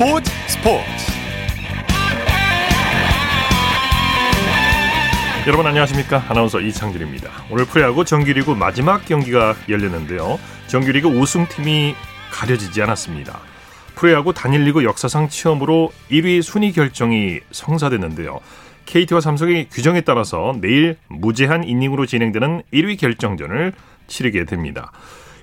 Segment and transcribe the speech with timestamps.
[0.00, 0.82] 스포츠 스포츠.
[5.46, 6.24] 여러분 안녕하십니까?
[6.26, 7.30] 아나운서 이창진입니다.
[7.50, 10.40] 오늘 프로야구 정규리그 마지막 경기가 열렸는데요.
[10.68, 11.94] 정규리그 우승팀이
[12.32, 13.40] 가려지지 않았습니다.
[13.94, 18.40] 프로야구 단일리그 역사상 처음으로 1위 순위 결정이 성사됐는데요.
[18.86, 23.74] KT와 삼성의 규정에 따라서 내일 무제한 이닝으로 진행되는 1위 결정전을
[24.06, 24.92] 치르게 됩니다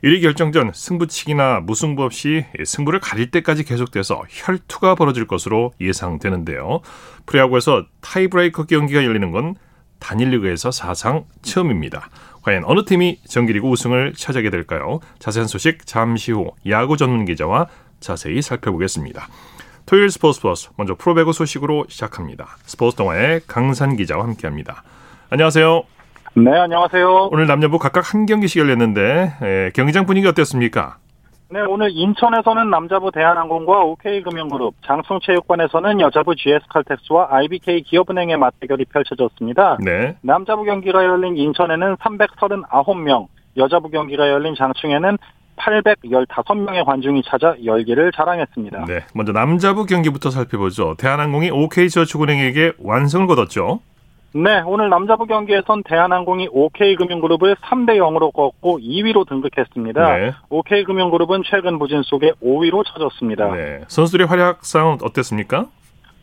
[0.04, 6.82] 1위 결정전 승부치기나 무승부 없이 승부를 가릴 때까지 계속돼서 혈투가 벌어질 것으로 예상되는데요.
[7.26, 9.56] 프로야구에서 타이브레이커 경기가 열리는 건
[10.00, 12.10] 단일리그에서 사상 처음입니다.
[12.44, 15.00] 과연 어느 팀이 정기리그 우승을 차지하게 될까요?
[15.20, 17.68] 자세한 소식 잠시 후 야구 전문 기자와
[18.00, 19.28] 자세히 살펴보겠습니다.
[19.86, 22.58] 토요일 스포츠 플러스 먼저 프로배구 소식으로 시작합니다.
[22.66, 24.84] 스포츠 동화의 강산 기자와 함께합니다.
[25.30, 25.97] 안녕하세요.
[26.40, 27.30] 네, 안녕하세요.
[27.32, 30.98] 오늘 남녀부 각각 한 경기씩 열렸는데 에, 경기장 분위기 어땠습니까?
[31.50, 39.80] 네, 오늘 인천에서는 남자부 대한항공과 OK금융그룹, 장충체육관에서는 여자부 GS칼텍스와 IBK 기업은행의 맞대결이 펼쳐졌습니다.
[39.84, 40.16] 네.
[40.22, 43.26] 남자부 경기가 열린 인천에는 339명,
[43.58, 45.18] 여자부 경기가 열린 장충에는
[45.56, 48.86] 815명의 관중이 찾아 열기를 자랑했습니다.
[48.86, 49.00] 네.
[49.16, 50.94] 먼저 남자부 경기부터 살펴보죠.
[51.00, 53.80] 대한항공이 OK저축은행에게 완성을 거뒀죠.
[54.44, 60.16] 네, 오늘 남자부 경기에선 대한항공이 OK금융그룹을 3대 0으로 꺾고 2위로 등극했습니다.
[60.16, 60.32] 네.
[60.50, 63.50] OK금융그룹은 최근 부진 속에 5위로 쳐졌습니다.
[63.56, 63.82] 네.
[63.88, 65.66] 선수들의 활약상 어땠습니까?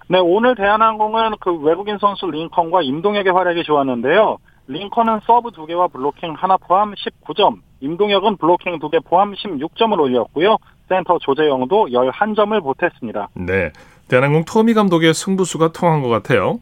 [0.06, 4.36] 네, 오늘 대한항공은 그 외국인 선수 링컨과 임동혁의 활약이 좋았는데요.
[4.68, 10.58] 링컨은 서브 2개와 블로킹 하나 포함 19점, 임동혁은 블로킹 2개 포함 16점을 올렸고요.
[10.88, 13.30] 센터 조재영도 11점을 보탰습니다.
[13.34, 13.72] 네.
[14.06, 16.60] 대한항공 토미 감독의 승부수가 통한 것 같아요.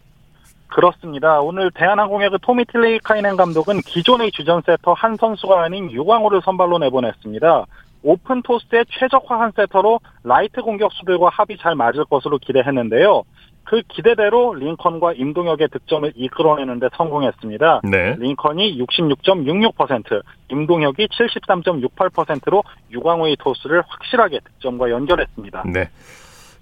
[0.73, 1.41] 그렇습니다.
[1.41, 7.67] 오늘 대한항공의 그 토미 틸레이카이넨 감독은 기존의 주전 세터 한선수가 아닌 유광우를 선발로 내보냈습니다.
[8.03, 13.23] 오픈 토스에 최적화한 세터로 라이트 공격수들과 합이 잘 맞을 것으로 기대했는데요.
[13.65, 17.83] 그 기대대로 링컨과 임동혁의 득점을 이끌어내는데 성공했습니다.
[17.85, 18.17] 네.
[18.19, 25.65] 링컨이 66.66%, 임동혁이 73.68%로 유광호의 토스를 확실하게 득점과 연결했습니다.
[25.73, 25.91] 네.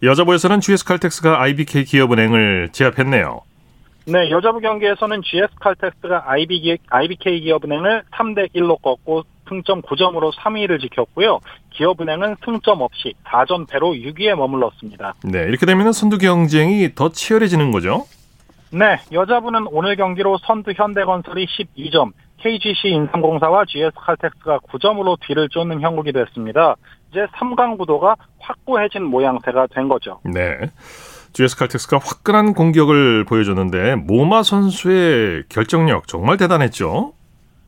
[0.03, 3.43] 여자부에서는 GS칼텍스가 IBK 기업은행을 제압했네요.
[4.11, 11.39] 네, 여자부 경기에서는 GS칼텍스가 IBK 기업은행을 3대 1로 꺾고 승점 9점으로 3위를 지켰고요.
[11.71, 15.15] 기업은행은 승점 없이 4전 패로 6위에 머물렀습니다.
[15.23, 15.43] 네.
[15.43, 18.05] 이렇게 되면 선두 경쟁이 더 치열해지는 거죠.
[18.73, 26.75] 네, 여자부는 오늘 경기로 선두 현대건설이 12점, KGC 인삼공사와 GS칼텍스가 9점으로 뒤를 쫓는 형국이 됐습니다.
[27.11, 30.21] 이제 3강 구도가 확고해진 모양새가 된 거죠.
[30.25, 30.59] 네.
[31.33, 37.13] GS 칼텍스가 화끈한 공격을 보여줬는데 모마 선수의 결정력 정말 대단했죠.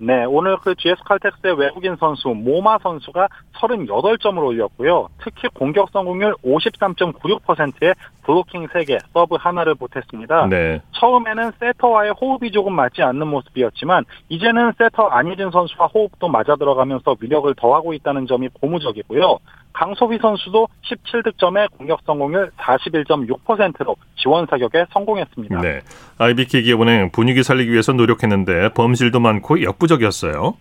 [0.05, 5.09] 네, 오늘 그 GS 칼텍스의 외국인 선수 모마 선수가 38점을 올렸고요.
[5.23, 10.47] 특히 공격 성공률 53.96%에 블로킹 3개, 서브 하나를 보탰습니다.
[10.47, 10.81] 네.
[10.91, 17.55] 처음에는 세터와의 호흡이 조금 맞지 않는 모습이었지만 이제는 세터 안혜진 선수와 호흡도 맞아 들어가면서 위력을
[17.55, 19.39] 더하고 있다는 점이 고무적이고요.
[19.73, 25.61] 강소비 선수도 17득점에 공격 성공률 41.6%로 지원 사격에 성공했습니다.
[25.61, 25.81] 네.
[26.19, 30.55] IBK 기업은행 분위기 살리기 위해서 노력했는데 범실도 많고 역부족이었어요.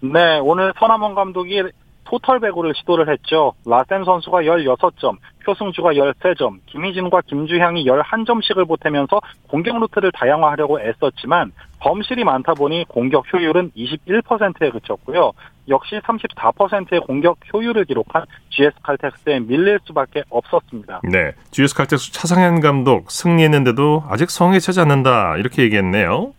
[0.00, 1.62] 네, 오늘 서남원 감독이
[2.04, 3.52] 토털 배구를 시도를 했죠.
[3.66, 12.54] 라센 선수가 16점, 표승주가 13점, 김희진과 김주향이 11점씩을 보태면서 공격 루트를 다양화하려고 애썼지만 범실이 많다
[12.54, 15.32] 보니 공격 효율은 21%에 그쳤고요.
[15.68, 21.00] 역시 34%의 공격 효율을 기록한 GS 칼텍스에 밀릴 수밖에 없었습니다.
[21.04, 21.32] 네.
[21.50, 26.32] GS 칼텍스 차상현 감독 승리했는데도 아직 성에 차지 않는다 이렇게 얘기했네요.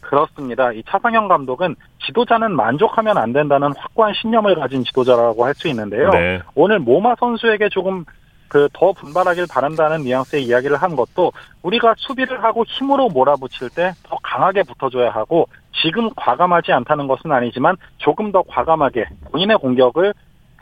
[0.00, 0.70] 그렇습니다.
[0.72, 1.74] 이 차상현 감독은
[2.06, 6.10] 지도자는 만족하면 안 된다는 확고한 신념을 가진 지도자라고 할 수 있는데요.
[6.10, 6.40] 네.
[6.54, 8.04] 오늘 모마 선수에게 조금
[8.48, 14.16] 그 더 분발하길 바란다는 뉘앙스의 이야기를 한 것도 우리가 수비를 하고 힘으로 몰아붙일 때 더
[14.22, 15.48] 강하게 붙어줘야 하고
[15.82, 20.14] 지금 과감하지 않다는 것은 아니지만 조금 더 과감하게 본인의 공격을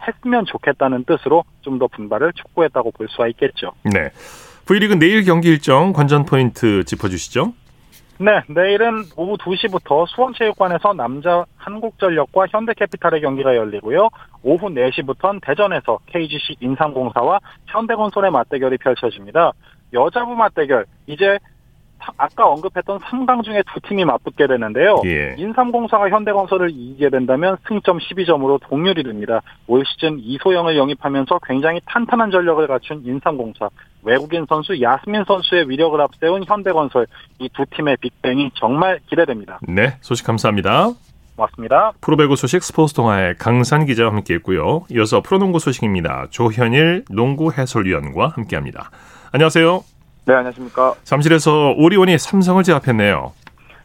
[0.06, 3.72] 했으면 좋겠다는 뜻으로 좀 더 분발을 촉구했다고 볼 수가 있겠죠.
[3.84, 4.10] 네.
[4.66, 7.52] V리그 내일 경기 일정 관전 포인트 짚어주시죠.
[8.18, 14.08] 네, 내일은 오후 2시부터 수원체육관에서 남자 한국전력과 현대캐피탈의 경기가 열리고요.
[14.44, 19.52] 오후 4시부터는 대전에서 KGC 인삼공사와 현대건설의 맞대결이 펼쳐집니다.
[19.92, 21.38] 여자부 맞대결, 이제
[22.16, 25.00] 아까 언급했던 3강 중에 두 팀이 맞붙게 되는데요.
[25.04, 25.34] 예.
[25.38, 29.40] 인삼공사가 현대건설을 이기게 된다면 승점 12점으로 동률이 됩니다.
[29.66, 33.68] 올 시즌 이소영을 영입하면서 굉장히 탄탄한 전력을 갖춘 인삼공사,
[34.02, 37.06] 외국인 선수 야스민 선수의 위력을 앞세운 현대건설
[37.40, 39.60] 이 두 팀의 빅뱅이 정말 기대됩니다.
[39.66, 39.96] 네.
[40.00, 40.90] 소식 감사합니다.
[41.36, 41.92] 고맙습니다.
[42.00, 44.84] 프로배구 소식 스포츠 동아의 강산 기자와 함께했고요.
[44.92, 46.26] 이어서 프로농구 소식입니다.
[46.30, 48.90] 조현일 농구 해설위원과 함께합니다.
[49.32, 49.93] 안녕하세요.
[50.26, 50.94] 네, 안녕하십니까.
[51.04, 53.32] 잠실에서 오리온이 삼성을 제압했네요.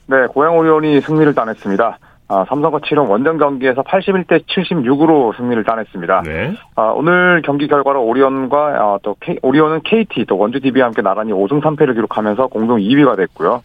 [0.08, 1.98] 네, 고양 오리온이 승리를 따냈습니다.
[2.32, 6.22] 아, 삼성과 치른 원정 경기에서 81대 76으로 승리를 따냈습니다.
[6.26, 6.54] 네.
[6.76, 11.34] 아, 오늘 경기 결과로 오리온과 아, 또 K, 오리온은 KT 또 원주 DB와 함께 나란히
[11.34, 13.64] 5승 3패를 기록하면서 공동 2위가 됐고요.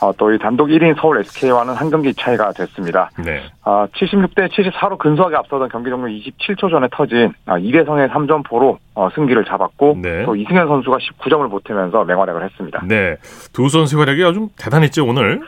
[0.00, 3.10] 아, 또이 단독 1위인 서울 SK와는 한 경기 차이가 됐습니다.
[3.24, 3.42] 네.
[3.62, 9.08] 아, 76대 74로 근소하게 앞서던 경기 종료 27초 전에 터진 아, 이대성의 3점 포로 어,
[9.14, 10.24] 승기를 잡았고 네.
[10.24, 12.82] 또 이승현 선수가 19점을 보태면서 맹활약을 했습니다.
[12.86, 13.16] 네.
[13.52, 15.40] 두 선수 활약이 아주 대단했죠, 오늘.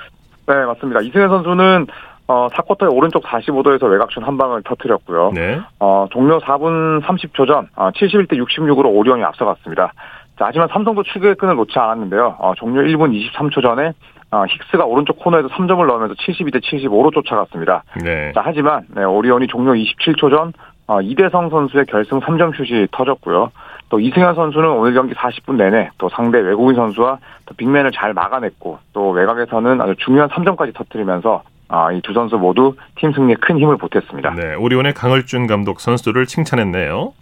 [0.47, 1.01] 네, 맞습니다.
[1.01, 1.87] 이승현 선수는
[2.29, 5.33] 어, 4쿼터에 오른쪽 45도에서 외곽슛 한 방을 터뜨렸고요.
[5.33, 5.61] 네.
[5.79, 9.93] 어, 종료 4분 30초 전, 어, 71대 66으로 오리온이 앞서갔습니다.
[10.39, 12.37] 자, 하지만 삼성도 추격의 끈을 놓지 않았는데요.
[12.39, 13.93] 어, 종료 1분 23초 전에,
[14.31, 17.85] 어, 힉스가 오른쪽 코너에서 3점을 넣으면서 72대 75로 쫓아갔습니다.
[18.03, 18.33] 네.
[18.35, 20.53] 자, 하지만, 네, 오리온이 종료 27초 전,
[20.89, 23.51] 어, 이대성 선수의 결승 3점 슛이 터졌고요.
[23.89, 28.79] 또 이승현 선수는 오늘 경기 40분 내내 또 상대 외국인 선수와 또 빅맨을 잘 막아냈고
[28.93, 33.77] 또 외곽에서는 아주 중요한 3점까지 터뜨리면서 아, 이 두 선수 모두 팀 승리에 큰 힘을
[33.77, 34.35] 보탰습니다.
[34.35, 34.55] 네.
[34.55, 37.13] 오리온의 강을준 감독 선수들을 칭찬했네요.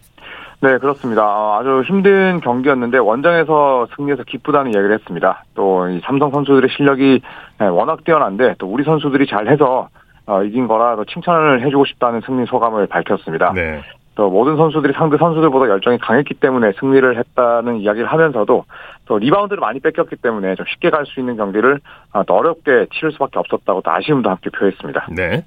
[0.64, 1.22] 네, 그렇습니다.
[1.26, 5.44] 어, 아주 힘든 경기였는데 원정에서 승리해서 기쁘다는 얘기를 했습니다.
[5.54, 7.20] 또 이 삼성 선수들의 실력이
[7.60, 9.88] 네, 워낙 뛰어난데 또 우리 선수들이 잘해서
[10.26, 13.52] 어, 이긴 거라 또 칭찬을 해주고 싶다는 승리 소감을 밝혔습니다.
[13.54, 13.82] 네.
[14.14, 18.64] 또 모든 선수들이 상대 선수들보다 열정이 강했기 때문에 승리를 했다는 이야기를 하면서도
[19.04, 21.80] 또 리바운드를 많이 뺏겼기 때문에 좀 쉽게 갈 수 있는 경기를
[22.14, 25.08] 어, 또 어렵게 치를 수밖에 없었다고 또 아쉬움도 함께 표했습니다.
[25.14, 25.44] 네.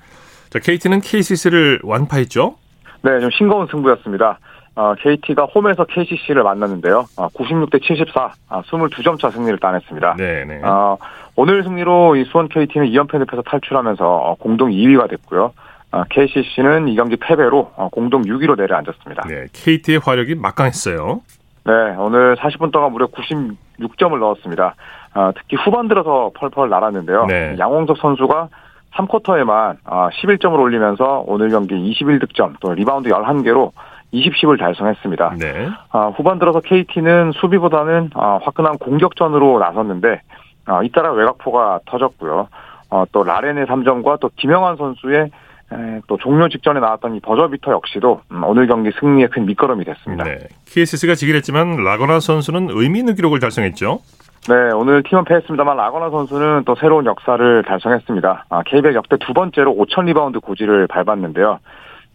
[0.51, 2.55] 자, KT는 KCC를 완파했죠?
[3.01, 4.37] 네, 좀 싱거운 승부였습니다.
[4.77, 7.05] 어, KT가 홈에서 KCC를 만났는데요.
[7.17, 10.15] 어, 96대 74, 아, 22점 차 승리를 따냈습니다.
[10.19, 10.61] 네, 네.
[10.63, 10.97] 어,
[11.35, 15.51] 오늘 승리로 이 수원 KT는 2연패 늪에서 탈출하면서 어, 공동 2위가 됐고요.
[15.91, 19.23] 어, KCC는 이 경기 패배로 어, 공동 6위로 내려앉았습니다.
[19.27, 19.47] 네.
[19.51, 21.21] KT의 화력이 막강했어요.
[21.65, 24.75] 네, 오늘 40분 동안 무려 96점을 넣었습니다.
[25.15, 27.25] 어, 특히 후반 들어서 펄펄 날았는데요.
[27.25, 27.55] 네.
[27.57, 28.49] 양홍석 선수가
[28.93, 33.71] 3쿼터에만 어, 11점을 올리면서 오늘 경기 21득점, 또 리바운드 11개로
[34.13, 35.35] 20-10을 달성했습니다.
[35.39, 35.69] 네.
[35.91, 40.21] 어, 후반 들어서 KT는 수비보다는 어, 화끈한 공격전으로 나섰는데
[40.67, 42.47] 어, 잇따라 외곽포가 터졌고요.
[42.89, 45.29] 어, 또 라렌의 3점과 또 김영환 선수의
[45.69, 50.23] 에, 또 종료 직전에 나왔던 이 버저비터 역시도 음, 오늘 경기 승리에 큰 밑거름이 됐습니다.
[50.23, 50.37] 네.
[50.65, 53.99] KCC가 지긴 했지만 라건아 선수는 의미 있는 기록을 달성했죠.
[54.47, 58.45] 네, 오늘 팀은 패했습니다만 라건아 선수는 또 새로운 역사를 달성했습니다.
[58.47, 61.59] 아, KBL 역대 두 번째로 5천 리바운드 고지를 밟았는데요.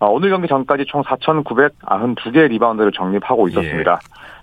[0.02, 4.00] 아, 오늘 경기 전까지 총 4,992개의 리바운드를 적립하고 있었습니다.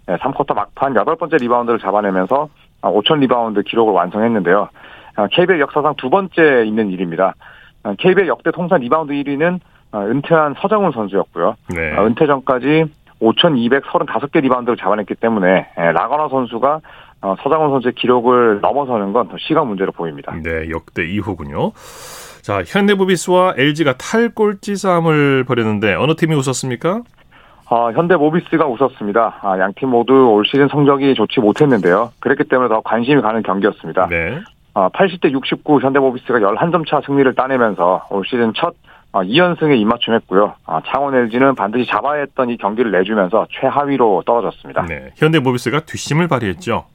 [0.07, 2.47] 네, 3쿼터 막판 8번째 리바운드를 잡아내면서
[2.81, 4.69] 5천 리바운드 기록을 완성했는데요.
[5.17, 7.33] 아, KBL 역사상 두 번째 있는 일입니다.
[7.83, 9.59] 아, KBL 역대 통산 리바운드 1위는
[9.91, 11.56] 아, 은퇴한 서장훈 선수였고요.
[11.75, 11.94] 네.
[11.94, 12.85] 아, 은퇴 전까지
[13.21, 16.79] 5,235개 리바운드를 잡아냈기 때문에 예, 라건아 선수가
[17.21, 20.33] 어, 서장훈 선수의 기록을 넘어서는 건 더 시간 문제로 보입니다.
[20.41, 21.73] 네, 역대 2호군요.
[22.49, 27.03] 자, 현대모비스와 LG가 탈꼴찌 싸움을 벌였는데 어느 팀이 웃었습니까?
[27.69, 29.39] 어, 현대모비스가 웃었습니다.
[29.43, 32.11] 아, 양팀 모두 올 시즌 성적이 좋지 못했는데요.
[32.19, 34.07] 그랬기 때문에 더 관심이 가는 경기였습니다.
[34.07, 34.39] 네.
[34.73, 38.73] 어, 80대 69 현대모비스가 11점 차 승리를 따내면서 올 시즌 첫
[39.11, 40.56] 어, 2연승에 입맞춤했고요.
[40.65, 44.87] 아, 창원 LG는 반드시 잡아야 했던 이 경기를 내주면서 최하위로 떨어졌습니다.
[44.87, 45.11] 네.
[45.18, 46.85] 현대모비스가 뒷심을 발휘했죠.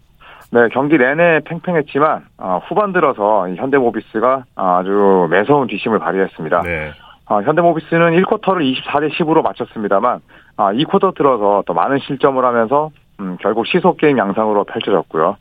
[0.51, 6.63] 네, 경기 내내 팽팽했지만 어, 후반 들어서 이 현대모비스가 아주 매서운 뒷심을 발휘했습니다.
[6.63, 6.93] 네.
[7.27, 10.21] 어, 현대모비스는 1쿼터를 24대 10으로 마쳤습니다만
[10.57, 15.37] 아, 2쿼터 들어서 또 많은 실점을 하면서 음, 결국 시속 게임 양상으로 펼쳐졌고요.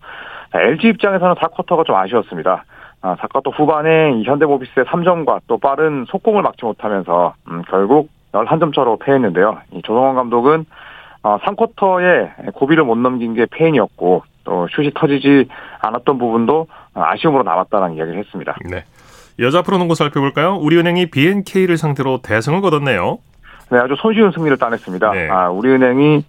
[0.51, 2.63] 자, LG 입장에서는 4쿼터가 좀 아쉬웠습니다.
[3.01, 8.97] 아, 4쿼터 후반에 이 현대모비스의 3점과 또 빠른 속공을 막지 못하면서 음, 결국 11점 차로
[8.97, 9.59] 패했는데요.
[9.73, 10.65] 이 조성원 감독은
[11.23, 15.47] 어, 3쿼터에 고비를 못 넘긴 게 페인이었고 또 슛이 터지지
[15.81, 18.55] 않았던 부분도 아쉬움으로 남았다는 이야기를 했습니다.
[18.69, 18.83] 네.
[19.39, 20.55] 여자 프로농구 살펴볼까요?
[20.55, 23.17] 우리은행이 BNK를 상대로 대승을 거뒀네요.
[23.71, 25.11] 네, 아주 손쉬운 승리를 따냈습니다.
[25.11, 25.29] 네.
[25.29, 26.23] 아, 우리은행이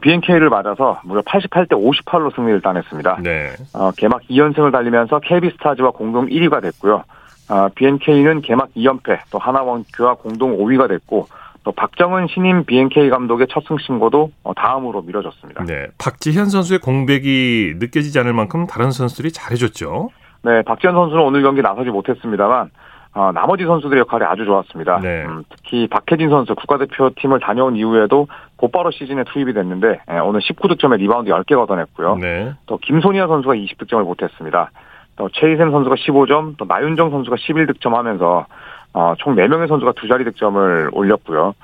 [0.00, 3.18] BNK를 맞아서 무려 88대 58로 승리를 따냈습니다.
[3.22, 3.50] 네.
[3.74, 7.02] 어, 개막 2연승을 달리면서 KB스타즈와 공동 1위가 됐고요.
[7.48, 11.28] 아, BNK는 개막 2연패, 또 하나원큐와 공동 5위가 됐고,
[11.64, 15.64] 또 박정은 신임 BNK 감독의 첫 승 신고도 어, 다음으로 미뤄졌습니다.
[15.64, 15.86] 네.
[15.98, 20.10] 박지현 선수의 공백이 느껴지지 않을 만큼 다른 선수들이 잘해줬죠.
[20.42, 22.70] 네, 박지현 선수는 오늘 경기 나서지 못했습니다만
[23.14, 24.98] 어, 나머지 선수들의 역할이 아주 좋았습니다.
[25.00, 25.24] 네.
[25.24, 31.30] 음, 특히 박혜진 선수 국가대표팀을 다녀온 이후에도 곧바로 시즌에 투입이 됐는데 예, 오늘 19득점에 리바운드
[31.30, 32.16] 10개 걷어냈고요.
[32.16, 32.52] 네.
[32.66, 34.70] 또 김소니아 선수가 20득점을 보탰습니다.
[35.16, 38.46] 또 최이샘 선수가 15점, 또 나윤정 선수가 11득점 하면서
[38.94, 41.54] 어, 총 4명의 선수가 두 자리 득점을 올렸고요.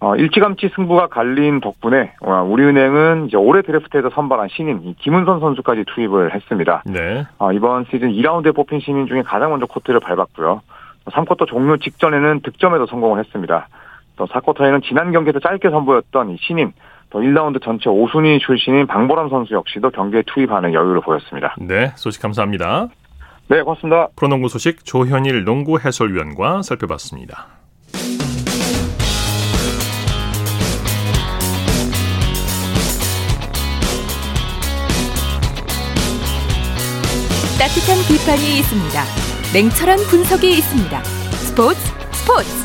[0.00, 6.34] 어, 일찌감치 승부가 갈린 덕분에 어, 우리은행은 이제 올해 드래프트에서 선발한 신인 김은선 선수까지 투입을
[6.34, 6.82] 했습니다.
[6.84, 7.24] 네.
[7.38, 10.60] 어, 이번 시즌 2라운드에 뽑힌 신인 중에 가장 먼저 코트를 밟았고요.
[11.06, 13.68] 3쿼터 종료 직전에는 득점에도 성공을 했습니다.
[14.16, 16.72] 또 4쿼터에는 지난 경기에서 짧게 선보였던 이 신인
[17.10, 21.54] 또 1라운드 전체 5순위 출신인 방보람 선수 역시도 경기에 투입하는 여유를 보였습니다.
[21.58, 22.88] 네, 소식 감사합니다.
[23.48, 24.08] 네, 고맙습니다.
[24.16, 27.48] 프로농구 소식 조현일 농구 해설위원과 살펴봤습니다.
[37.58, 39.04] 따뜻한 비판이 있습니다.
[39.52, 41.04] 냉철한 분석이 있습니다.
[41.04, 41.78] 스포츠
[42.12, 42.63] 스포츠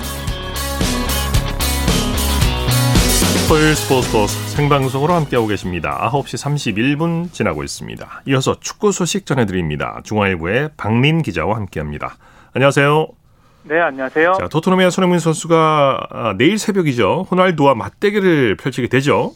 [3.49, 6.07] 토요일 스포츠 버스 생방송으로 함께하고 계십니다.
[6.13, 8.21] 9시 31분 지나고 있습니다.
[8.27, 10.01] 이어서 축구 소식 전해드립니다.
[10.03, 12.15] 중앙일보의 박민 기자와 함께합니다.
[12.53, 13.07] 안녕하세요.
[13.63, 14.33] 네, 안녕하세요.
[14.39, 17.25] 자, 토트넘의 손흥민 선수가 아, 내일 새벽이죠.
[17.31, 19.33] 호날두와 맞대결을 펼치게 되죠.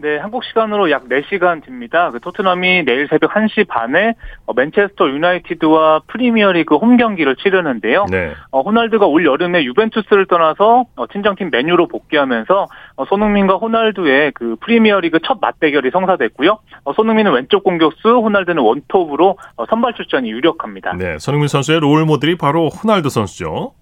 [0.00, 2.10] 네, 한국 시간으로 약 4시간 뒤입니다.
[2.10, 4.14] 그 토트넘이 내일 새벽 1시 반에
[4.46, 8.06] 어, 맨체스터 유나이티드와 프리미어리그 홈 경기를 치르는데요.
[8.10, 8.32] 네.
[8.50, 12.66] 어, 호날두가 올 여름에 유벤투스를 떠나서 어, 친정팀 메뉴로 복귀하면서
[12.96, 16.58] 어, 손흥민과 호날두의 그 프리미어리그 첫 맞대결이 성사됐고요.
[16.84, 20.94] 어, 손흥민은 왼쪽 공격수, 호날두는 원톱으로 어, 선발 출전이 유력합니다.
[20.94, 23.74] 네, 손흥민 선수의 롤 모델이 바로 호날두 선수죠.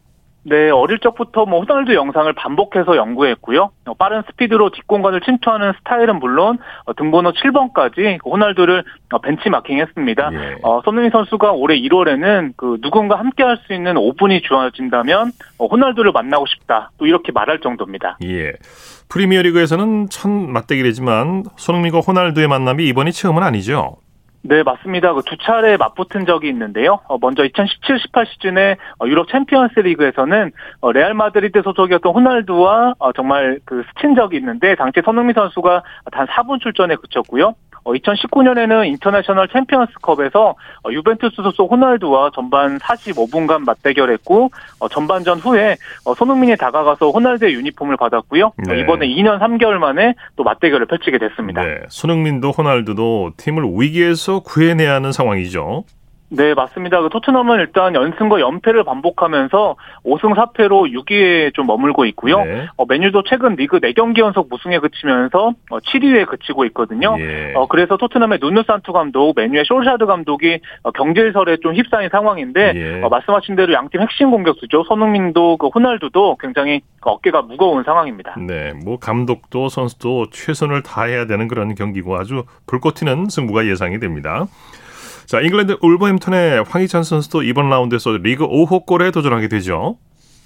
[0.48, 3.70] 네, 어릴 적부터 뭐 호날두 영상을 반복해서 연구했고요.
[3.86, 10.30] 어, 빠른 스피드로 뒷공간을 침투하는 스타일은 물론 어, 등번호 7번까지 호날두를 어, 벤치마킹했습니다.
[10.32, 10.56] 예.
[10.62, 16.46] 어, 손흥민 선수가 올해 1월에는 그 누군가 함께할 수 있는 5분이 주어진다면 어, 호날두를 만나고
[16.46, 16.90] 싶다.
[16.98, 18.18] 또 이렇게 말할 정도입니다.
[18.24, 18.52] 예.
[19.08, 23.96] 프리미어리그에서는 첫 맞대결이지만 손흥민과 호날두의 만남이 이번이 처음은 아니죠.
[24.42, 25.12] 네, 맞습니다.
[25.14, 27.00] 그 두 차례 맞붙은 적이 있는데요.
[27.08, 33.58] 어, 먼저 2017-18 시즌에 어, 유럽 챔피언스 리그에서는 어, 레알 마드리드 소속이었던 호날두와 어, 정말
[33.64, 37.54] 그 스친 적이 있는데 당시 손흥민 선수가 단 4분 출전에 그쳤고요.
[37.88, 46.14] 어, 2019년에는 인터내셔널 챔피언스컵에서 어, 유벤투스 소속 호날두와 전반 45분간 맞대결했고 어, 전반전 후에 어,
[46.14, 48.46] 손흥민이 다가가서 호날두의 유니폼을 받았고요.
[48.46, 48.80] 어, 네.
[48.80, 51.64] 이번에 2년 3개월 만에 또 맞대결을 펼치게 됐습니다.
[51.64, 51.78] 네.
[51.88, 55.84] 손흥민도 호날두도 팀을 위기에서 구해내야 하는 상황이죠.
[56.30, 57.00] 네, 맞습니다.
[57.00, 62.44] 그 토트넘은 일단 연승과 연패를 반복하면서 5승 4패로 6위에 좀 머물고 있고요.
[62.44, 62.66] 네.
[62.76, 67.16] 어, 맨유도 최근 리그 4경기 연속 무승에 그치면서 어, 7위에 그치고 있거든요.
[67.18, 67.54] 예.
[67.54, 73.02] 어, 그래서 토트넘의 누누 산투 감독, 맨유의 솔샤르 감독이 어, 경질설에 좀 휩싸인 상황인데 예.
[73.02, 74.84] 어, 말씀하신 대로 양팀 핵심 공격수죠.
[74.84, 78.36] 손흥민도 그 호날두도 굉장히 그 어깨가 무거운 상황입니다.
[78.46, 84.46] 네, 뭐 감독도 선수도 최선을 다해야 되는 그런 경기고 아주 불꽃 튀는 승부가 예상이 됩니다.
[85.28, 89.98] 자, 잉글랜드 울버햄튼의 황희찬 선수도 이번 라운드에서 리그 5호 골에 도전하게 되죠.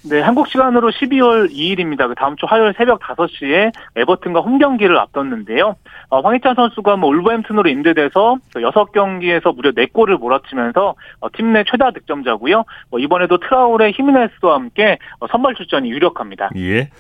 [0.03, 2.09] 네, 한국 시간으로 12월 2일입니다.
[2.09, 5.77] 그 다음 주 화요일 새벽 5시에 에버튼과 홈 경기를 앞뒀는데요.
[6.09, 12.65] 어, 황희찬 선수가 뭐 울버햄튼으로 임대돼서 6경기에서 무려 4골을 몰아치면서 어, 팀내 최다 득점자고요.
[12.91, 16.51] 뭐 이번에도 트라우레 히메네스와 함께 어, 선발 출전이 유력합니다.
[16.57, 16.91] 예.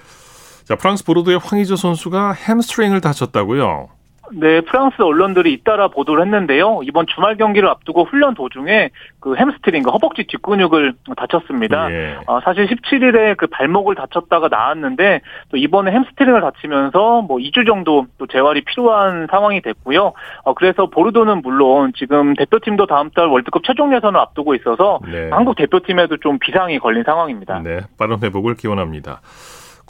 [0.63, 3.89] 자, 프랑스 보르도의 황의조 선수가 햄스트링을 다쳤다고요.
[4.35, 6.81] 네, 프랑스 언론들이 잇따라 보도를 했는데요.
[6.85, 11.93] 이번 주말 경기를 앞두고 훈련 도중에 그 햄스트링, 그 허벅지 뒷근육을 다쳤습니다.
[11.93, 12.17] 예.
[12.27, 15.21] 어, 사실 17일에 그 발목을 다쳤다가 나았는데
[15.51, 20.13] 또 이번에 햄스트링을 다치면서 뭐 2주 정도 또 재활이 필요한 상황이 됐고요.
[20.45, 25.29] 어, 그래서 보르도는 물론 지금 대표팀도 다음 달 월드컵 최종 예선을 앞두고 있어서 네.
[25.31, 27.61] 한국 대표팀에도 좀 비상이 걸린 상황입니다.
[27.63, 29.21] 네, 빠른 회복을 기원합니다.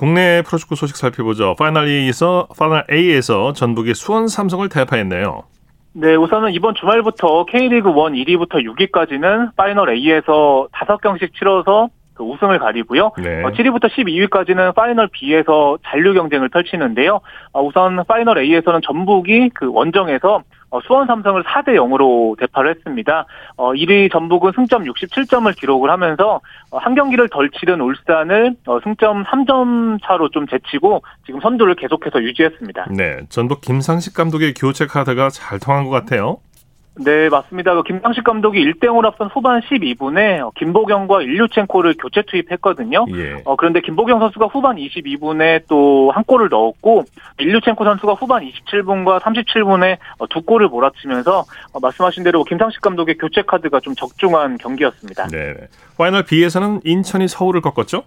[0.02, 1.54] 국내 프로축구 소식 살펴보죠.
[1.56, 5.44] 파이널 A에서 파이널 A에서 전북이 수원 삼성을 대파했네요.
[5.92, 13.12] 네, 우선은 이번 주말부터 K리그 1 1위부터 6위까지는 파이널 A에서 5경기씩 치러서 그 우승을 가리고요.
[13.18, 13.44] 네.
[13.44, 17.20] 어, 7위부터 12위까지는 파이널 B에서 잔류 경쟁을 펼치는데요.
[17.52, 20.42] 어, 우선 파이널 A에서는 전북이 그 원정에서 어,
[20.80, 23.26] 수원 삼성을 4대 0으로 대파를 했습니다.
[23.56, 29.24] 어, 1위 전북은 승점 67점을 기록을 하면서 어, 한 경기를 덜 치른 울산을 어, 승점
[29.24, 32.86] 3점 차로 좀 제치고 지금 선두를 계속해서 유지했습니다.
[32.90, 36.38] 네, 전북 김상식 감독의 교체 카드가 잘 통한 것 같아요.
[36.94, 37.74] 네, 맞습니다.
[37.74, 43.06] 그 김상식 감독이 1대0으로 앞선 후반 12분에 김보경과 일류첸코를 교체 투입했거든요.
[43.14, 43.42] 예.
[43.44, 47.04] 어, 그런데 김보경 선수가 후반 22분에 또 한 골을 넣었고
[47.38, 53.42] 일류첸코 선수가 후반 27분과 37분에 어, 두 골을 몰아치면서 어, 말씀하신 대로 김상식 감독의 교체
[53.42, 55.28] 카드가 좀 적중한 경기였습니다.
[55.28, 55.54] 네.
[55.96, 58.04] 파이널 B에서는 인천이 서울을 꺾었죠?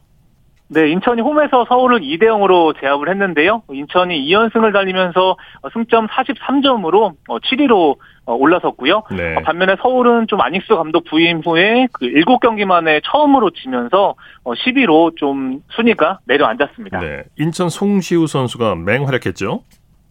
[0.68, 3.62] 네, 인천이 홈에서 서울을 2대 0으로 제압을 했는데요.
[3.72, 5.38] 인천이 2연승을 달리면서
[5.74, 9.04] 승점 43점으로 7위로 올라섰고요.
[9.12, 9.36] 네.
[9.44, 16.20] 반면에 서울은 좀 안익수 감독 부임 후에 그 7경기 만에 처음으로 지면서 10위로 좀 순위가
[16.26, 17.00] 내려앉았습니다.
[17.00, 17.24] 네.
[17.38, 19.62] 인천 송시우 선수가 맹활약했죠.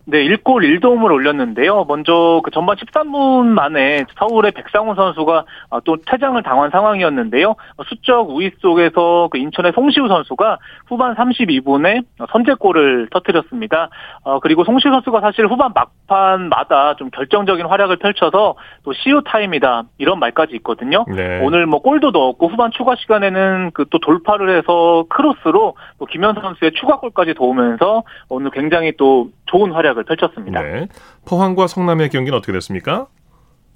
[0.06, 1.86] 네, 1골 1도움을 올렸는데요.
[1.88, 5.44] 먼저 그 전반 13분 만에 서울의 백상훈 선수가
[5.84, 7.56] 또 퇴장을 당한 상황이었는데요.
[7.88, 13.88] 수적 우위 속에서 그 인천의 송시우 선수가 후반 32분에 선제골을 터뜨렸습니다.
[14.24, 20.18] 어, 그리고 송시우 선수가 사실 후반 막판마다 좀 결정적인 활약을 펼쳐서 또 시우 타임이다 이런
[20.18, 21.06] 말까지 있거든요.
[21.08, 21.40] 네.
[21.42, 26.72] 오늘 뭐 골도 넣었고 후반 추가 시간에는 그 또 돌파를 해서 크로스로 또 김현 선수의
[26.72, 30.62] 추가골까지 도우면서 오늘 굉장히 또 좋은 활약 을 펼쳤습니다.
[30.62, 30.86] 네.
[31.26, 33.06] 포항과 성남의 경기는 어떻게 됐습니까?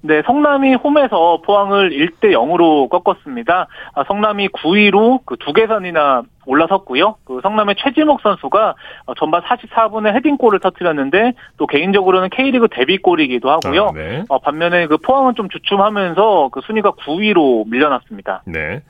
[0.01, 3.67] 네, 성남이 홈에서 포항을 1대 0으로 꺾었습니다.
[3.93, 7.17] 아, 성남이 9위로 그두 계산이나 올라섰고요.
[7.25, 8.75] 그 성남의 최지목 선수가
[9.17, 13.87] 전반 44분에 헤딩골을 터뜨렸는데 또 개인적으로는 K리그 데뷔골이기도 하고요.
[13.87, 14.23] 아, 네.
[14.29, 18.43] 어, 반면에 그 포항은 좀 주춤하면서 그 순위가 9위로 밀려났습니다.
[18.45, 18.81] 네.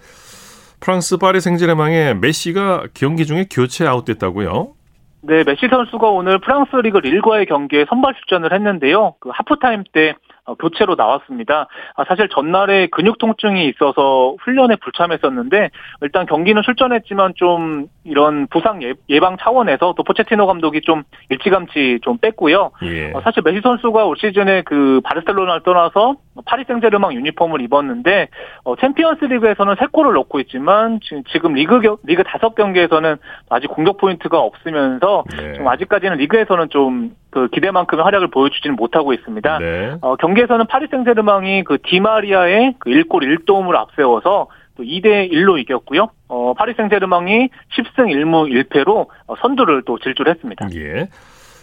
[0.80, 4.79] 프랑스 파리 생제르맹의 메시가 경기 중에 교체 아웃됐다고요?
[5.22, 9.16] 네, 메시 선수가 오늘 프랑스 리그 릴과의 경기에 선발 출전을 했는데요.
[9.20, 11.68] 그 하프타임 때 어, 교체로 나왔습니다.
[11.96, 15.70] 아, 사실 전날에 근육 통증이 있어서 훈련에 불참했었는데
[16.02, 22.72] 일단 경기는 출전했지만 좀 이런 부상 예방 차원에서 또 포체티노 감독이 좀 일찌감치 좀 뺐고요.
[22.84, 23.12] 예.
[23.14, 26.16] 어, 사실 메시 선수가 올 시즌에 그 바르셀로나를 떠나서
[26.46, 28.30] 파리 생제르맹 유니폼을 입었는데
[28.64, 31.00] 어, 챔피언스 리그에서는 3골을 넣고 있지만
[31.32, 33.18] 지금 리그 겨, 리그 5경기에서는
[33.50, 35.54] 아직 공격 포인트가 없으면서 네.
[35.54, 39.60] 좀 아직까지는 리그에서는 좀 그 기대만큼의 활약을 보여주지는 못하고 있습니다.
[39.60, 39.96] 네.
[40.02, 46.10] 어, 경기에서는 파리 생제르맹이 그 디마리아의 그 1골 1도움을 앞세워서 또 2대 1로 이겼고요.
[46.28, 50.68] 어, 파리 생제르맹이 10승 1무 1패로 어, 선두를 또 질주했습니다.
[50.76, 51.10] 예.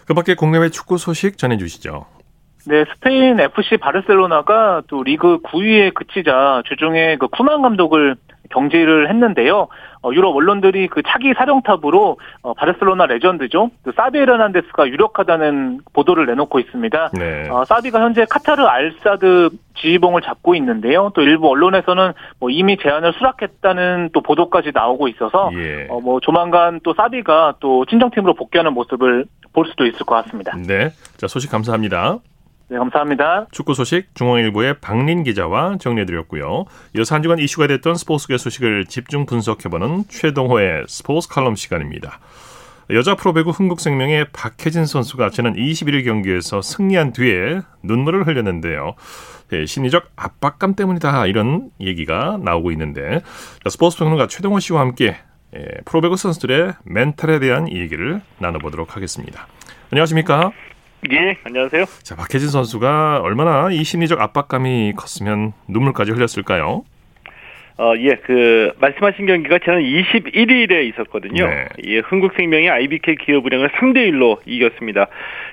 [0.06, 2.06] 그 밖에 국내외 축구 소식 전해 주시죠.
[2.66, 8.16] 네, 스페인 FC 바르셀로나가 또 리그 9위에 그치자 주중에 그 쿠만 감독을
[8.50, 9.68] 경질을 했는데요.
[10.02, 13.70] 어, 유럽 언론들이 그 차기 사령탑으로 어, 바르셀로나 레전드죠.
[13.82, 17.10] 그 사비 에르난데스가 유력하다는 보도를 내놓고 있습니다.
[17.14, 17.48] 네.
[17.50, 21.10] 어, 사비가 현재 카타르 알사드 지휘봉을 잡고 있는데요.
[21.14, 25.86] 또 일부 언론에서는 뭐 이미 제안을 수락했다는 또 보도까지 나오고 있어서 예.
[25.90, 30.56] 어, 뭐 조만간 또 사비가 또 친정팀으로 복귀하는 모습을 볼 수도 있을 것 같습니다.
[30.56, 30.90] 네.
[31.16, 32.18] 자, 소식 감사합니다.
[32.68, 33.46] 네, 감사합니다.
[33.52, 36.64] 축구 소식 중앙일보의 박린 기자와 정리해드렸고요.
[36.96, 42.18] 이어서 한 주간 이슈가 됐던 스포츠계 소식을 집중 분석해보는 최동호의 스포츠 칼럼 시간입니다.
[42.90, 48.94] 여자 프로배구 흥국생명의 박혜진 선수가 지난 21일 경기에서 승리한 뒤에 눈물을 흘렸는데요.
[49.52, 53.20] 예, 심리적 압박감 때문이다 이런 얘기가 나오고 있는데
[53.62, 55.16] 자, 스포츠 평론가 최동호 씨와 함께
[55.54, 59.46] 예, 프로배구 선수들의 멘탈에 대한 얘기를 나눠보도록 하겠습니다.
[59.92, 60.50] 안녕하십니까?
[61.12, 61.84] 예, 안녕하세요.
[62.02, 66.84] 자, 박혜진 선수가 얼마나 이 심리적 압박감이 컸으면 눈물까지 흘렸을까요?
[67.78, 71.46] 어, 예, 그, 말씀하신 경기가 지난 21일에 있었거든요.
[71.46, 71.68] 네.
[71.82, 75.08] 이 흥국생명이 IBK 기업은행을 3대1로 이겼습니다.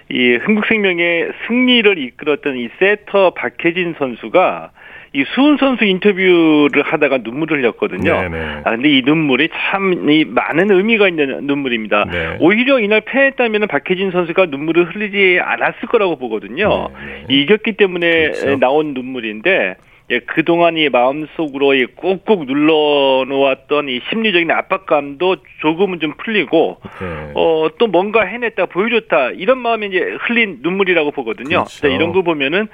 [0.09, 4.71] 이 흥국생명의 승리를 이끌었던 이 세터 박혜진 선수가
[5.15, 8.21] 이 수훈 선수 인터뷰를 하다가 눈물을 흘렸거든요.
[8.21, 8.61] 네네.
[8.63, 12.05] 아, 근데 이 눈물이 참, 이 많은 의미가 있는 눈물입니다.
[12.05, 12.37] 네.
[12.39, 16.89] 오히려 이날 패했다면 박혜진 선수가 눈물을 흘리지 않았을 거라고 보거든요.
[16.99, 17.35] 네, 네.
[17.35, 18.57] 이겼기 때문에 그렇죠.
[18.57, 19.75] 나온 눈물인데
[20.09, 27.31] 예, 그동안 이 마음속으로 이 꾹꾹 눌러 놓았던 이 심리적인 압박감도 조금은 좀 풀리고 네.
[27.35, 31.49] 어, 또 뭔가 해냈다, 보여줬다, 이런 마음이 이제 흘린 눈물이라고 보거든요.
[31.49, 31.81] 그렇죠.
[31.81, 32.67] 자, 이런 거 보면은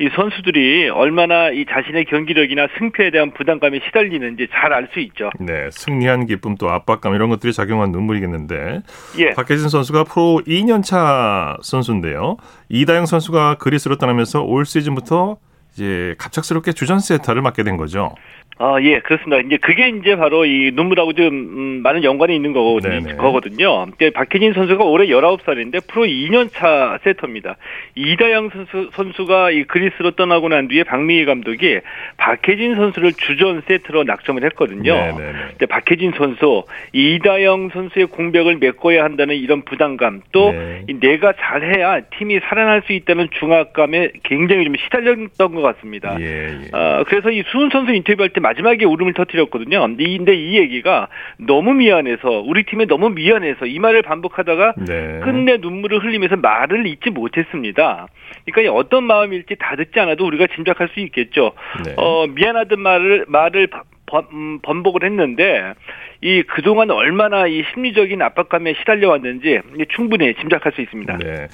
[0.00, 5.30] 이 선수들이 얼마나 이 자신의 경기력이나 승패에 대한 부담감에 시달리는지 잘 알 수 있죠.
[5.38, 8.80] 네, 승리한 기쁨 또 압박감 이런 것들이 작용한 눈물이겠는데
[9.18, 9.30] 예.
[9.30, 12.36] 박혜진 선수가 프로 2년차 선수인데요.
[12.68, 15.36] 이다영 선수가 그리스로 떠나면서 올 시즌부터
[15.72, 18.14] 이제 갑작스럽게 주전 세터를 맡게 된 거죠.
[18.56, 19.38] 아, 예, 그렇습니다.
[19.44, 23.16] 이제 그게 이제 바로 이 눈물하고 좀 음, 많은 연관이 있는 거거, 네네.
[23.16, 23.86] 거거든요.
[23.96, 27.56] 이제 박혜진 선수가 올해 19살인데 프로 2년차 세터입니다.
[27.96, 31.80] 이다영 선수, 선수가 이 그리스로 떠나고 난 뒤에 박미희 감독이
[32.16, 34.94] 박혜진 선수를 주전 세트로 낙점을 했거든요.
[34.94, 35.32] 네네네.
[35.50, 40.84] 근데 박혜진 선수, 이다영 선수의 공백을 메꿔야 한다는 이런 부담감, 또 네.
[40.88, 46.16] 이 내가 잘해야 팀이 살아날 수 있다는 중압감에 굉장히 좀 시달렸던 것 같습니다.
[46.20, 46.68] 예, 예.
[46.72, 49.80] 아, 그래서 이 수훈 선수 인터뷰할 때 마지막에 울음을 터뜨렸거든요.
[49.80, 55.20] 근데 이, 얘기가 너무 미안해서 우리 팀에 너무 미안해서 이 말을 반복하다가 네.
[55.24, 58.06] 끝내 눈물을 흘리면서 말을 잊지 못했습니다.
[58.44, 61.52] 그러니까 이 어떤 마음일지 다 듣지 않아도 우리가 짐작할 수 있겠죠.
[61.86, 61.94] 네.
[61.96, 65.72] 어, 미안하던 말을 말을 바- 번- 음, 번복을 했는데
[66.20, 69.60] 이 그동안 얼마나 이 심리적인 압박감에 시달려 왔는지
[69.96, 71.16] 충분히 짐작할 수 있습니다.
[71.16, 71.48] 네.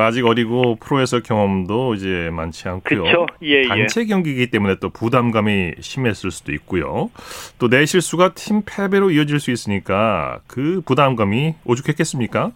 [0.00, 3.02] 아직 어리고 프로에서 경험도 이제 많지 않고요.
[3.04, 3.26] 그쵸?
[3.42, 7.10] 예, 단체 경기이기 때문에 또 부담감이 심했을 수도 있고요.
[7.58, 12.52] 또 내 실수가 팀 패배로 이어질 수 있으니까 그 부담감이 오죽했겠습니까?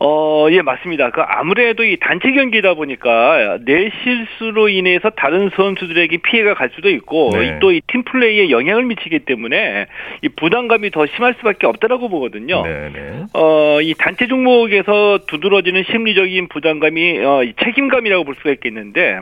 [0.00, 1.10] 어, 예, 맞습니다.
[1.10, 7.30] 그 아무래도 이 단체 경기다 보니까 내 실수로 인해서 다른 선수들에게 피해가 갈 수도 있고
[7.32, 7.58] 네.
[7.58, 9.86] 또이 팀 플레이에 영향을 미치기 때문에
[10.22, 12.62] 이 부담감이 더 심할 수밖에 없다라고 보거든요.
[12.62, 13.24] 네, 네.
[13.34, 19.18] 어, 이 단체 종목에서 두드러지는 심리적인 부담감이 어, 이 책임감이라고 볼 수가 있겠는데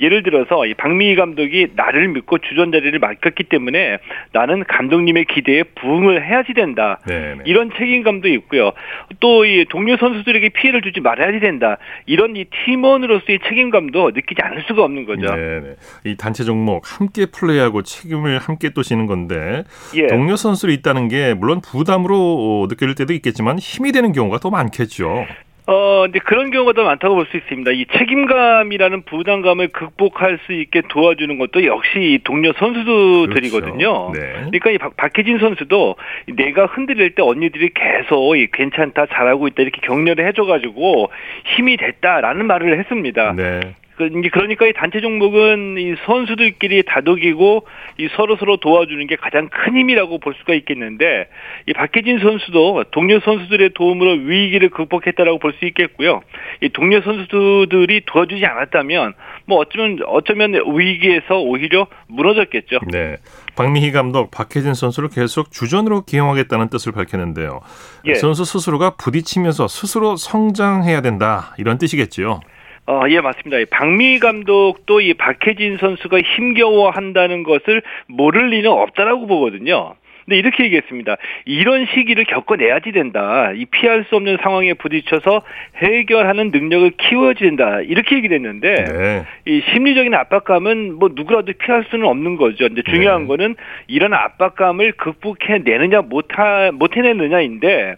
[0.00, 3.98] 예를 들어서 이 박미희 감독이 나를 믿고 주전 자리를 맡겼기 때문에
[4.32, 7.00] 나는 감독님의 기대에 부응을 해야지 된다.
[7.06, 7.42] 네, 네.
[7.46, 8.72] 이런 책임감도 있고요.
[9.20, 11.78] 또 이 동료 선수 들에게 피해를 주지 말아야 된다.
[12.06, 15.34] 이런 이 팀원으로서의 책임감도 느끼지 않을 수가 없는 거죠.
[15.34, 15.76] 네, 네.
[16.04, 20.06] 이 단체 종목 함께 플레이하고 책임을 함께 또 지는 건데 예.
[20.06, 25.26] 동료 선수들이 있다는 게 물론 부담으로 느낄 때도 있겠지만 힘이 되는 경우가 더 많겠죠.
[25.70, 27.72] 어, 근데 그런 경우가 더 많다고 볼 수 있습니다.
[27.72, 34.12] 이 책임감이라는 부담감을 극복할 수 있게 도와주는 것도 역시 이 동료 선수들이거든요.
[34.12, 34.12] 그렇죠.
[34.14, 34.32] 네.
[34.50, 39.80] 그러니까 이 박, 박혜진 선수도 내가 흔들릴 때 언니들이 계속 이 괜찮다, 잘하고 있다 이렇게
[39.82, 41.10] 격려를 해줘가지고
[41.44, 43.34] 힘이 됐다라는 말을 했습니다.
[43.36, 43.60] 네.
[43.98, 47.66] 그, 그러니까 이 단체 종목은 이 선수들끼리 다독이고
[47.98, 51.28] 이 서로 서로 도와주는 게 가장 큰 힘이라고 볼 수가 있겠는데
[51.66, 56.20] 이 박혜진 선수도 동료 선수들의 도움으로 위기를 극복했다라고 볼 수 있겠고요.
[56.60, 59.14] 이 동료 선수들이 도와주지 않았다면
[59.46, 62.78] 뭐 어쩌면 어쩌면 위기에서 오히려 무너졌겠죠.
[62.92, 63.16] 네.
[63.56, 67.60] 박미희 감독 박혜진 선수를 계속 주전으로 기용하겠다는 뜻을 밝혔는데요.
[68.04, 68.14] 예.
[68.14, 72.40] 선수 스스로가 부딪히면서 스스로 성장해야 된다 이런 뜻이겠지요.
[72.88, 73.58] 어, 예, 맞습니다.
[73.58, 79.94] 이 박미 감독도 이 박혜진 선수가 힘겨워한다는 것을 모를 리는 없다라고 보거든요.
[80.24, 81.16] 근데 이렇게 얘기했습니다.
[81.44, 83.52] 이런 시기를 겪어내야지 된다.
[83.54, 85.42] 이 피할 수 없는 상황에 부딪혀서
[85.76, 87.80] 해결하는 능력을 키워야지 된다.
[87.82, 89.24] 이렇게 얘기를 했는데 네.
[89.46, 92.68] 이 심리적인 압박감은 뭐 누구라도 피할 수는 없는 거죠.
[92.68, 93.28] 근데 중요한 네.
[93.28, 97.96] 거는 이런 압박감을 극복해내느냐 못하 못해내느냐인데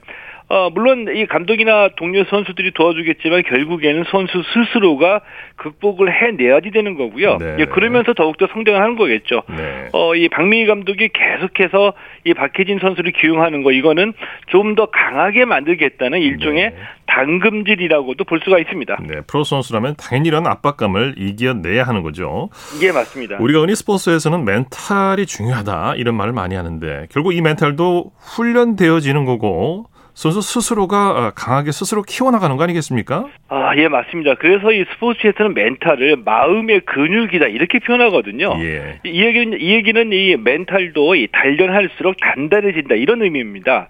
[0.51, 5.21] 어, 물론 이 감독이나 동료 선수들이 도와주겠지만 결국에는 선수 스스로가
[5.55, 7.39] 극복을 해내야지 되는 거고요.
[7.39, 7.57] 네.
[7.61, 9.43] 예, 그러면서 더욱더 성장을 하는 거겠죠.
[9.49, 9.89] 네.
[9.93, 11.93] 어, 이 박민희 감독이 계속해서
[12.25, 14.13] 이 박혜진 선수를 기용하는 거 이거는
[14.49, 16.77] 좀 더 강하게 만들겠다는 일종의 네.
[17.07, 18.99] 당금질이라고도 볼 수가 있습니다.
[19.07, 22.49] 네, 프로 선수라면 당연히 이런 압박감을 이겨내야 하는 거죠.
[22.77, 23.37] 이게 맞습니다.
[23.41, 30.41] 우리가 흔히 스포츠에서는 멘탈이 중요하다 이런 말을 많이 하는데 결국 이 멘탈도 훈련되어지는 거고 선수
[30.43, 33.27] 스스로가 강하게 스스로 키워나가는 거 아니겠습니까?
[33.49, 34.35] 아, 예, 맞습니다.
[34.35, 38.53] 그래서 이 스포츠 에서는 멘탈을 마음의 근육이다 이렇게 표현하거든요.
[38.61, 39.01] 예.
[39.05, 43.89] 이 얘기는 이 얘기는 이 멘탈도 이 단련할수록 단단해진다 이런 의미입니다.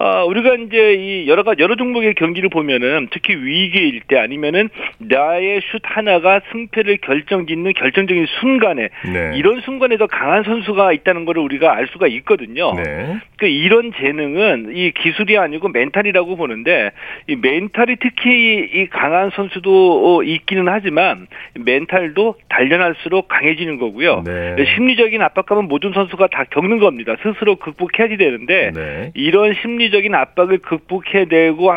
[0.00, 5.60] 아, 우리가 이제 이 여러 가 여러 종목의 경기를 보면은 특히 위기일 때 아니면은 나의
[5.72, 9.32] 슛 하나가 승패를 결정짓는 결정적인 순간에 네.
[9.34, 12.74] 이런 순간에 더 강한 선수가 있다는 것을 우리가 알 수가 있거든요.
[12.74, 13.18] 네.
[13.38, 16.90] 그 이런 재능은 이 기술이 아니고 멘탈이라고 보는데
[17.26, 24.22] 이 멘탈이 특히 이 강한 선수도 어, 있기는 하지만 멘탈도 단련할수록 강해지는 거고요.
[24.24, 24.56] 네.
[24.76, 27.16] 심리적인 압박감은 모든 선수가 다 겪는 겁니다.
[27.22, 29.10] 스스로 극복해야지 되는데 네.
[29.14, 31.70] 이런 심리적인 압박을 극복해내고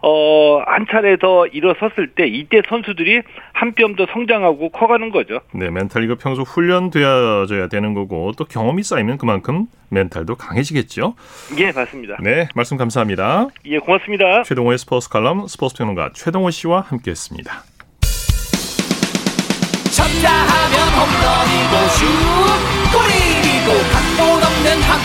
[0.00, 3.20] 어, 한 차례 더 일어섰을 때 이때 선수들이
[3.52, 5.40] 한 뼘 더 성장하고 커가는 거죠.
[5.52, 11.14] 네, 멘탈 이거 평소 훈련되어져야 되는 거고 또 경험이 쌓이면 그만큼 멘탈도 강해지겠죠.
[11.58, 12.16] 예, 맞습니다.
[12.20, 13.48] 네, 말씀 감사합니다.
[13.66, 14.44] 예, 고맙습니다.
[14.44, 17.52] 최동호의 스포츠 칼럼 스포츠 평론가 최동호 씨와 함께했습니다.
[19.90, 22.06] 쳤다 하면 홈런이고 슛
[22.94, 24.97] 골이고 각본 없는 한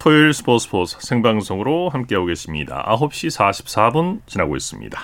[0.00, 2.86] 토요일 스포츠 스포츠 생방송으로 함께하고 계십니다.
[2.88, 4.98] 9시 44분 지나고 있습니다.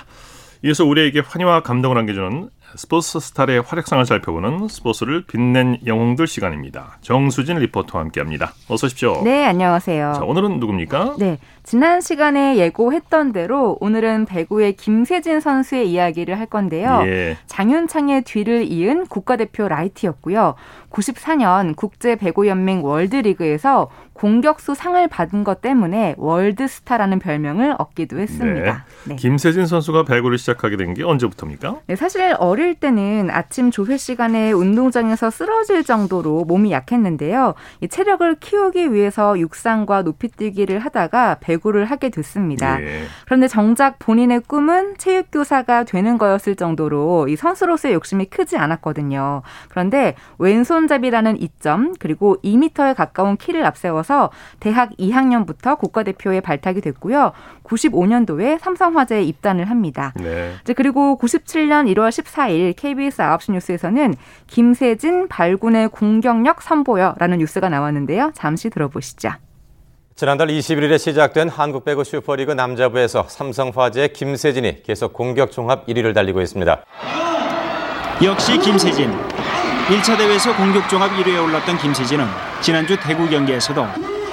[0.63, 6.97] 이어서 우리에게 환희와 감동을 안겨주는 스포츠 스타의 활약상을 살펴보는 스포츠를 빛낸 영웅들 시간입니다.
[7.01, 8.53] 정수진 리포터와 함께합니다.
[8.69, 9.21] 어서 오십시오.
[9.23, 10.13] 네, 안녕하세요.
[10.15, 11.17] 자, 오늘은 누굽니까?
[11.19, 17.01] 네, 지난 시간에 예고했던 대로 오늘은 배구의 김세진 선수의 이야기를 할 건데요.
[17.03, 17.37] 예.
[17.47, 20.55] 장윤창의 뒤를 이은 국가대표 라이트였고요.
[20.89, 28.85] 94년 국제 배구연맹 월드리그에서 공격수 상을 받은 것 때문에 월드스타라는 별명을 얻기도 했습니다.
[29.05, 29.15] 네.
[29.15, 31.81] 김세진 선수가 배구를 시작하게 된 게 언제부터입니까?
[31.85, 37.53] 네, 사실 어릴 때는 아침 조회 시간에 운동장에서 쓰러질 정도로 몸이 약했는데요.
[37.81, 42.81] 이 체력을 키우기 위해서 육상과 높이뛰기를 하다가 배구 를 하게 됐습니다.
[42.81, 43.03] 예.
[43.25, 49.41] 그런데 정작 본인의 꿈은 체육교사가 되는 거였을 정도로 이 선수로서의 욕심이 크지 않았거든요.
[49.69, 57.33] 그런데 왼손잡이라는 이점 그리고 2m에 가까운 키를 앞세워서 대학 2학년부터 국가대표에 발탁이 됐고요.
[57.63, 60.13] 95년도에 삼성화재에 입단을 합니다.
[60.15, 60.53] 네.
[60.61, 64.13] 이제 그리고 97년 1월 14일 KBS 9시 뉴스에서는
[64.47, 68.31] 김세진 발군의 공격력 선보여라는 뉴스가 나왔는데요.
[68.35, 69.31] 잠시 들어보시죠.
[70.17, 76.83] 지난달 21일에 시작된 한국 배구 슈퍼리그 남자부에서 삼성화재의 김세진이 계속 공격 종합 1위를 달리고 있습니다.
[78.23, 79.11] 역시 김세진.
[79.11, 82.25] 1차 대회에서 공격 종합 1위에 올랐던 김세진은
[82.61, 83.85] 지난주 대구 경기에서도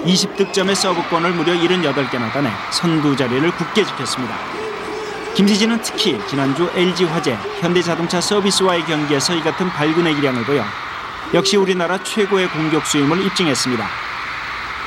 [0.05, 4.35] 20득점에 서브권을 무려 78개나 따내 선두 자리를 굳게 지켰습니다.
[5.35, 10.65] 김세진은 특히 지난주 LG화재, 현대자동차 서비스와의 경기에서 이 같은 발군의 기량을 보여
[11.35, 14.04] 역시 우리나라 최고의 공격수임을 입증했습니다.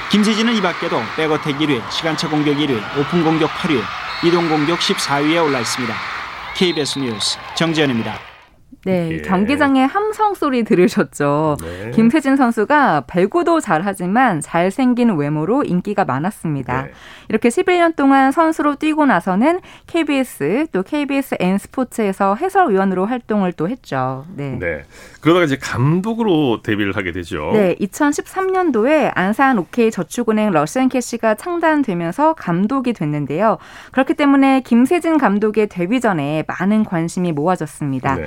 [0.09, 3.81] 김세진은 이 밖에도 백어택 1위, 시간차 공격 1위, 오픈 공격 8위,
[4.23, 5.93] 이동 공격 14위에 올라 있습니다.
[6.55, 8.36] KBS 뉴스 정지현입니다.
[8.87, 9.21] 네, 예.
[9.21, 11.57] 경기장의 함성 소리 들으셨죠.
[11.61, 11.91] 네.
[11.91, 16.83] 김세진 선수가 배구도 잘하지만 잘생긴 외모로 인기가 많았습니다.
[16.83, 16.91] 네.
[17.27, 24.25] 이렇게 11년 동안 선수로 뛰고 나서는 KBS 또 KBS N 스포츠에서 해설위원으로 활동을 또 했죠.
[24.33, 24.57] 네.
[24.57, 24.85] 네.
[25.19, 27.51] 그러다가 이제 감독으로 데뷔를 하게 되죠.
[27.51, 33.57] 네, 2013년도에 안산 OK 저축은행 러시안 캐시가 창단되면서 감독이 됐는데요.
[33.91, 38.17] 그렇기 때문에 김세진 감독의 데뷔 전에 많은 관심이 모아졌습니다.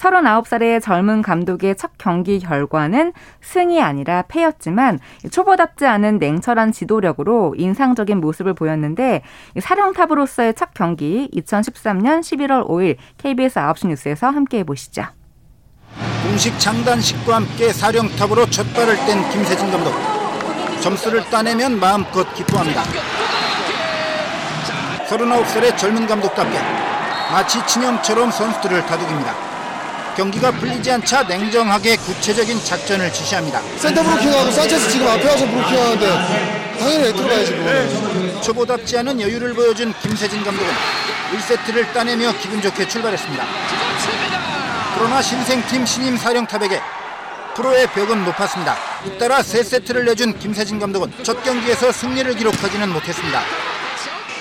[0.00, 0.10] 네.
[0.10, 4.98] 39살의 젊은 감독의 첫 경기 결과는 승이 아니라 패였지만
[5.30, 9.22] 초보답지 않은 냉철한 지도력으로 인상적인 모습을 보였는데
[9.56, 15.04] 이 사령탑으로서의 첫 경기 2013년 11월 5일 KBS 9시 뉴스에서 함께해 보시죠.
[16.22, 19.92] 공식 장단식과 함께 사령탑으로 첫 발을 뗀 김세진 감독.
[20.80, 22.82] 점수를 따내면 마음껏 기뻐합니다.
[25.08, 26.58] 39살의 젊은 감독답게
[27.32, 29.49] 마치 친형처럼 선수들을 다독입니다.
[30.20, 33.62] 경기가 풀리지 않자 냉정하게 구체적인 작전을 지시합니다.
[33.78, 38.42] 센터 블로킹하고 산체스 지금 앞에 와서 블로킹하는데 당연히 레프트로 가야지 그거는.
[38.42, 40.70] 초보답지 않은 여유를 보여준 김세진 감독은
[41.32, 43.46] 1세트를 따내며 기분 좋게 출발했습니다.
[44.94, 46.82] 그러나 신생팀 신임 사령탑에게
[47.54, 48.76] 프로의 벽은 높았습니다.
[49.06, 53.40] 잇따라 3세트를 내준 김세진 감독은 첫 경기에서 승리를 기록하지는 못했습니다.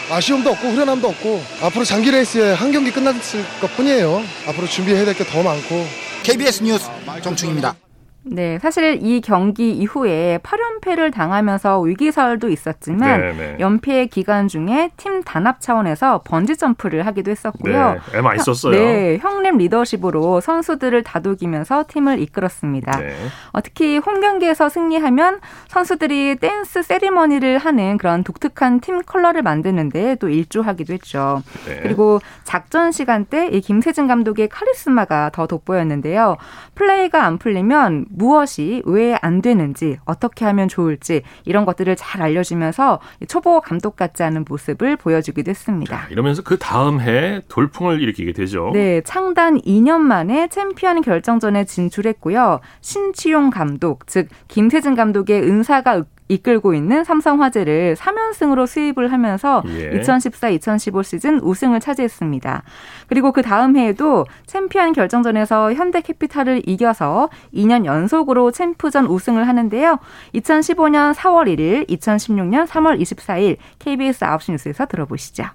[0.10, 4.24] 아쉬움도 없고 후련함도 없고 앞으로 장기 레이스에 한 경기 끝났을 것뿐이에요.
[4.48, 5.86] 앞으로 준비해야 될 게 더 많고
[6.24, 6.88] KBS 뉴스
[7.22, 7.76] 정충입니다.
[8.24, 13.58] 네, 사실 이 경기 이후에 8연패를 당하면서 위기설도 있었지만 네, 네.
[13.60, 17.94] 연패 기간 중에 팀 단합 차원에서 번지 점프를 하기도 했었고요.
[18.12, 18.72] 네, 애 많이 썼어요.
[18.72, 23.00] 네, 형님 리더십으로 선수들을 다독이면서 팀을 이끌었습니다.
[23.00, 23.16] 네.
[23.52, 30.30] 어, 특히 홈 경기에서 승리하면 선수들이 댄스 세리머니를 하는 그런 독특한 팀 컬러를 만드는데 또
[30.30, 31.42] 일조하기도 했죠.
[31.66, 31.80] 네.
[31.82, 36.38] 그리고 작전 시간 때 이 김세진 감독의 카리스마가 더 돋보였는데요.
[36.76, 43.62] 플레이가 안 풀리면 무엇이 왜 안 되는지 어떻게 하면 좋을지 이런 것들을 잘 알려주면서 초보
[43.62, 46.08] 감독 같지 않은 모습을 보여주기도 했습니다.
[46.10, 48.72] 이러면서 그 다음 해 돌풍을 일으키게 되죠.
[48.74, 52.60] 네, 창단 2년 만에 챔피언 결정전에 진출했고요.
[52.82, 60.00] 신치용 감독, 즉 김세진 감독의 은사가 이끌고 있는 삼성화재를 3연승으로 sweep을 하면서 예.
[60.00, 62.64] 2014-2015 시즌 우승을 차지했습니다.
[63.08, 70.00] 그리고 그 다음 해에도 챔피언 결정전에서 현대캐피탈을 이겨서 2년 연속으로 챔프전 우승을 하는데요.
[70.36, 75.46] 2015년 4월 1일, 2016년 3월 24일 KBS 9시 뉴스에서 들어보시죠.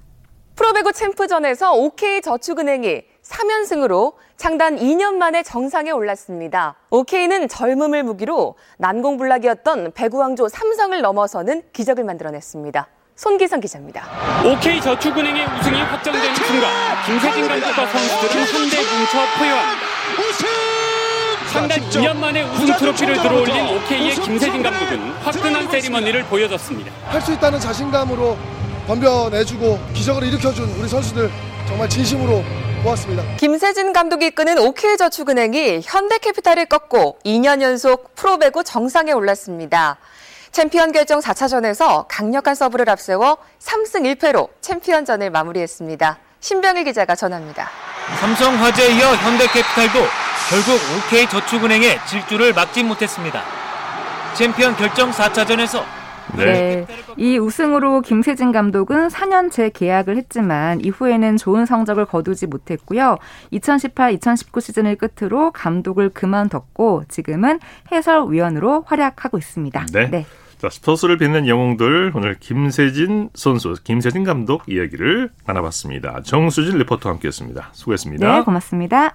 [0.57, 6.75] 프로배구 챔프전에서 OK저축은행이 3연승으로 창단 2년 만에 정상에 올랐습니다.
[6.91, 12.89] OK는 젊음을 무기로 난공불락이었던 배구왕조 삼성을 넘어서는 기적을 만들어냈습니다.
[13.17, 14.05] 손기성 기자입니다.
[14.45, 16.71] OK저축은행의 우승이 확정되는 순간
[17.07, 19.95] 김세진 감독과 선수들은 한데 뭉쳐 포효합니다.
[21.53, 26.91] 창단 2년 만에 우승 트로피를 들어올린 OK의 김세진 감독은 화끈한 세리머니를 보여줬습니다.
[27.07, 28.37] 할 수 있다는 자신감으로
[28.89, 31.31] 덤벼내주고 기적을 일으켜준 우리 선수들
[31.69, 32.43] 정말 진심으로
[32.85, 33.23] 고맙습니다.
[33.37, 39.97] 김세진 감독이 이끄는 OK저축은행이 현대캐피탈을 꺾고 2년 연속 프로배구 정상에 올랐습니다.
[40.53, 46.19] 챔피언 결정 4차전에서 강력한 서브를 앞세워 3승 1패로 챔피언전을 마무리했습니다.
[46.41, 47.71] 신병일 기자가 전합니다.
[48.21, 50.01] 삼성화재에 이어 현대캐피탈도
[50.51, 53.43] 결국 OK저축은행의 질주를 막지 못했습니다.
[54.35, 55.83] 챔피언 결정 4차전에서
[56.37, 56.87] 네.
[57.17, 63.19] 이 우승으로 김세진 감독은 4년째 계약을 했지만 이후에는 좋은 성적을 거두지 못했고요.
[63.53, 67.61] 2018-2019 시즌을 끝으로 감독을 그만뒀고 지금은
[67.93, 69.87] 해설위원으로 활약하고 있습니다.
[69.93, 70.11] 네.
[70.11, 70.27] 네.
[70.59, 76.23] 자, 스포츠를 빛낸 영웅들 오늘 김세진 선수, 김세진 감독 이야기를 나눠봤습니다.
[76.23, 77.71] 정수진 리포터와 함께했습니다.
[77.73, 78.39] 수고했습니다.
[78.39, 79.15] 네, 고맙습니다.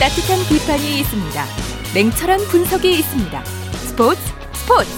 [0.00, 1.42] 따뜻한 비판이 있습니다.
[1.92, 3.44] 냉철한 분석이 있습니다.
[3.44, 4.20] 스포츠
[4.52, 4.88] 스포츠.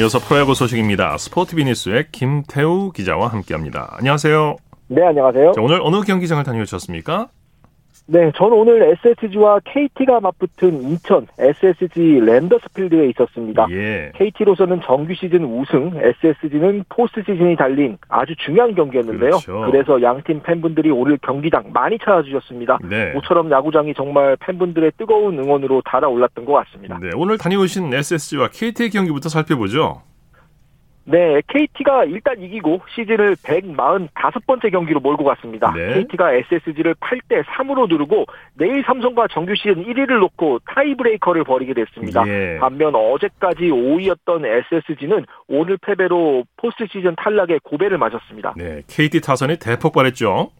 [0.00, 1.18] 이어서 프로야구 소식입니다.
[1.18, 3.96] 스포티비뉴스의 김태우 기자와 함께합니다.
[3.98, 4.56] 안녕하세요.
[4.88, 5.52] 네, 안녕하세요.
[5.52, 7.28] 자, 오늘 어느 경기장을 다녀오셨습니까?
[8.06, 13.66] 네, 저는 오늘 SSG와 KT가 맞붙은 인천 SSG 랜더스필드에 있었습니다.
[13.70, 14.10] 예.
[14.16, 19.30] KT로서는 정규 시즌 우승, SSG는 포스트 시즌이 달린 아주 중요한 경기였는데요.
[19.30, 19.64] 그렇죠.
[19.70, 22.78] 그래서 양팀 팬분들이 오늘 경기장 많이 찾아주셨습니다.
[22.88, 23.12] 네.
[23.12, 26.98] 모처럼 야구장이 정말 팬분들의 뜨거운 응원으로 달아올랐던 것 같습니다.
[27.00, 30.02] 네, 오늘 다녀오신 SSG와 KT의 경기부터 살펴보죠.
[31.10, 35.72] 네, KT가 일단 이기고 시즌을 145번째 경기로 몰고 갔습니다.
[35.72, 35.94] 네.
[35.94, 42.22] KT가 SSG를 8대 3으로 누르고 내일 삼성과 정규 시즌 1위를 놓고 타이브레이커를 벌이게 됐습니다.
[42.28, 42.58] 예.
[42.60, 48.54] 반면 어제까지 5위였던 SSG는 오늘 패배로 포스트 시즌 탈락의 고배를 맞았습니다.
[48.56, 50.52] 네, KT 타선이 대폭발했죠.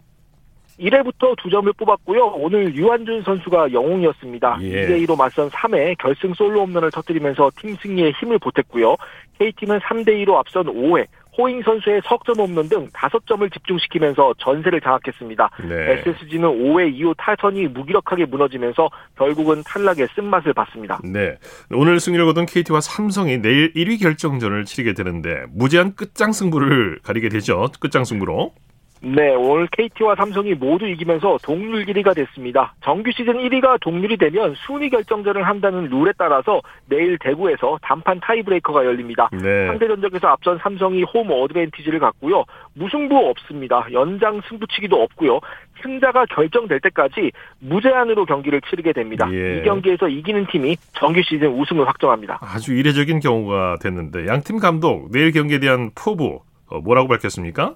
[0.80, 2.24] 1회부터 두 점을 뽑았고요.
[2.36, 4.58] 오늘 유한준 선수가 영웅이었습니다.
[4.62, 4.86] 예.
[4.86, 8.96] 2대 2로 맞선 3회 결승 솔로 홈런을 터뜨리면서 팀 승리에 힘을 보탰고요.
[9.40, 11.06] KT는 3대 2로 앞선 5회
[11.38, 15.50] 호잉 선수의 석점 홈런 등 5점을 집중시키면서 전세를 장악했습니다.
[15.66, 15.92] 네.
[15.92, 21.00] SSG는 5회 이후 타선이 무기력하게 무너지면서 결국은 탈락의 쓴맛을 봤습니다.
[21.02, 21.38] 네.
[21.72, 27.68] 오늘 승리를 거둔 KT와 삼성이 내일 1위 결정전을 치르게 되는데 무제한 끝장 승부를 가리게 되죠.
[27.80, 28.52] 끝장 승부로.
[29.02, 32.74] 네, 오늘 KT와 삼성이 모두 이기면서 동률 1위가 됐습니다.
[32.84, 39.30] 정규 시즌 1위가 동률이 되면 순위 결정전을 한다는 룰에 따라서 내일 대구에서 단판 타이브레이커가 열립니다.
[39.32, 39.66] 네.
[39.68, 42.44] 상대 전적에서 앞선 삼성이 홈 어드밴티지를 갖고요.
[42.74, 43.86] 무승부 없습니다.
[43.92, 45.40] 연장 승부치기도 없고요.
[45.82, 49.26] 승자가 결정될 때까지 무제한으로 경기를 치르게 됩니다.
[49.32, 49.58] 예.
[49.58, 52.38] 이 경기에서 이기는 팀이 정규 시즌 우승을 확정합니다.
[52.42, 57.74] 아주 이례적인 경우가 됐는데 양 팀 감독 내일 경기에 대한 포부 어, 뭐라고 밝혔습니까?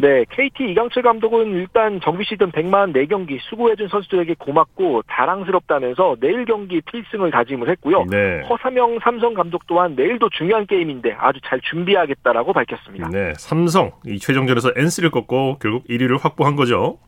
[0.00, 6.80] 네, KT 이강철 감독은 일단 정규 시즌 100만 4경기 수고해준 선수들에게 고맙고 자랑스럽다면서 내일 경기
[6.80, 8.04] 필승을 다짐을 했고요.
[8.08, 8.40] 네.
[8.48, 13.08] 허삼영 삼성 감독 또한 내일도 중요한 게임인데 아주 잘 준비하겠다라고 밝혔습니다.
[13.08, 16.98] 네, 삼성 이 최종전에서 NC를 꺾고 결국 1위를 확보한 거죠.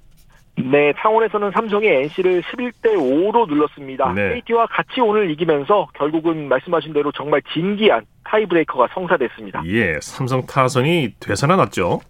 [0.57, 4.13] 네, 창원에서는 삼성이 NC를 11대 5로 눌렀습니다.
[4.15, 4.35] 네.
[4.35, 9.63] KT와 같이 오늘 이기면서 결국은 말씀하신 대로 정말 진기한 타이브레이커가 성사됐습니다.
[9.67, 12.01] 예, 삼성 타선이 되살아났죠.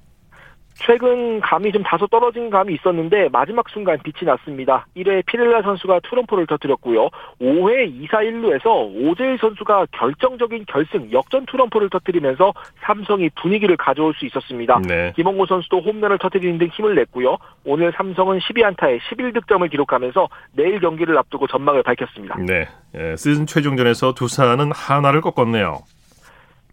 [0.84, 4.86] 최근 감이 좀 다소 떨어진 감이 있었는데 마지막 순간 빛이 났습니다.
[4.96, 7.08] 1회 피렐라 선수가 투런포를 터뜨렸고요.
[7.40, 14.80] 5회 2사 1루에서 오재일 선수가 결정적인 결승 역전 투런포를 터뜨리면서 삼성이 분위기를 가져올 수 있었습니다.
[14.86, 15.12] 네.
[15.16, 17.36] 김홍고 선수도 홈런을 터뜨리는 등 힘을 냈고요.
[17.64, 22.36] 오늘 삼성은 12안타에 11득점을 기록하면서 내일 경기를 앞두고 전망을 밝혔습니다.
[22.38, 25.80] 네, 예, 시즌 최종전에서 두산은 하나를 꺾었네요.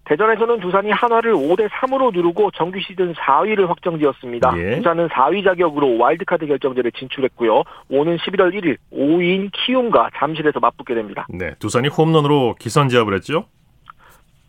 [0.08, 4.54] 대전에서는 두산이 한화를 5대 3으로 누르고 정규 시즌 4위를 확정지었습니다.
[4.58, 4.78] 예.
[4.78, 7.64] 두산은 4위 자격으로 와일드카드 결정전에 진출했고요.
[7.90, 11.28] 오는 11월 1일 5위인 키움과 잠실에서 맞붙게 됩니다.
[11.30, 13.46] 네, 두산이 홈런으로 기선제압을 했죠.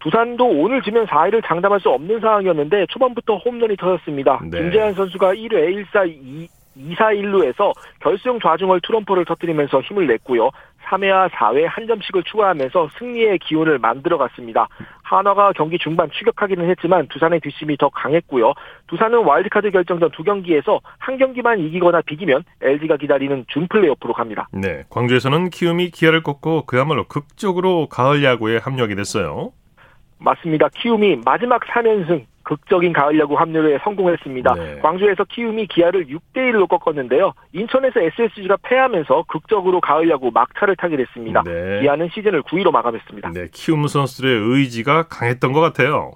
[0.00, 4.40] 두산도 오늘 지면 4위를 장담할 수 없는 상황이었는데 초반부터 홈런이 터졌습니다.
[4.48, 4.62] 네.
[4.62, 10.50] 김재환 선수가 1회 1사 2, 2사 1루에서 결승 좌중월 투런포를 터뜨리면서 힘을 냈고요.
[10.88, 14.68] 3회와 4회 한 점씩을 추가하면서 승리의 기운을 만들어갔습니다.
[15.02, 18.54] 한화가 경기 중반 추격하기는 했지만 두산의 뒷심이 더 강했고요.
[18.86, 24.48] 두산은 와일드카드 결정전 두 경기에서 한 경기만 이기거나 비기면 LG가 기다리는 준 플레이오프로 갑니다.
[24.52, 29.52] 네, 광주에서는 키움이 기아를 꺾고 그야말로 극적으로 가을 야구에 합류하게 됐어요.
[30.18, 30.68] 맞습니다.
[30.74, 34.54] 키움이 마지막 3연승 극적인 가을 야구 합류에 성공했습니다.
[34.54, 34.78] 네.
[34.80, 37.34] 광주에서 키움이 기아를 6대 1로 꺾었는데요.
[37.52, 41.42] 인천에서 SSG가 패하면서 극적으로 가을 야구 막차를 타게 됐습니다.
[41.42, 41.82] 네.
[41.82, 43.32] 기아는 시즌을 9위로 마감했습니다.
[43.32, 46.12] 네, 키움 선수들의 의지가 강했던 것 같아요.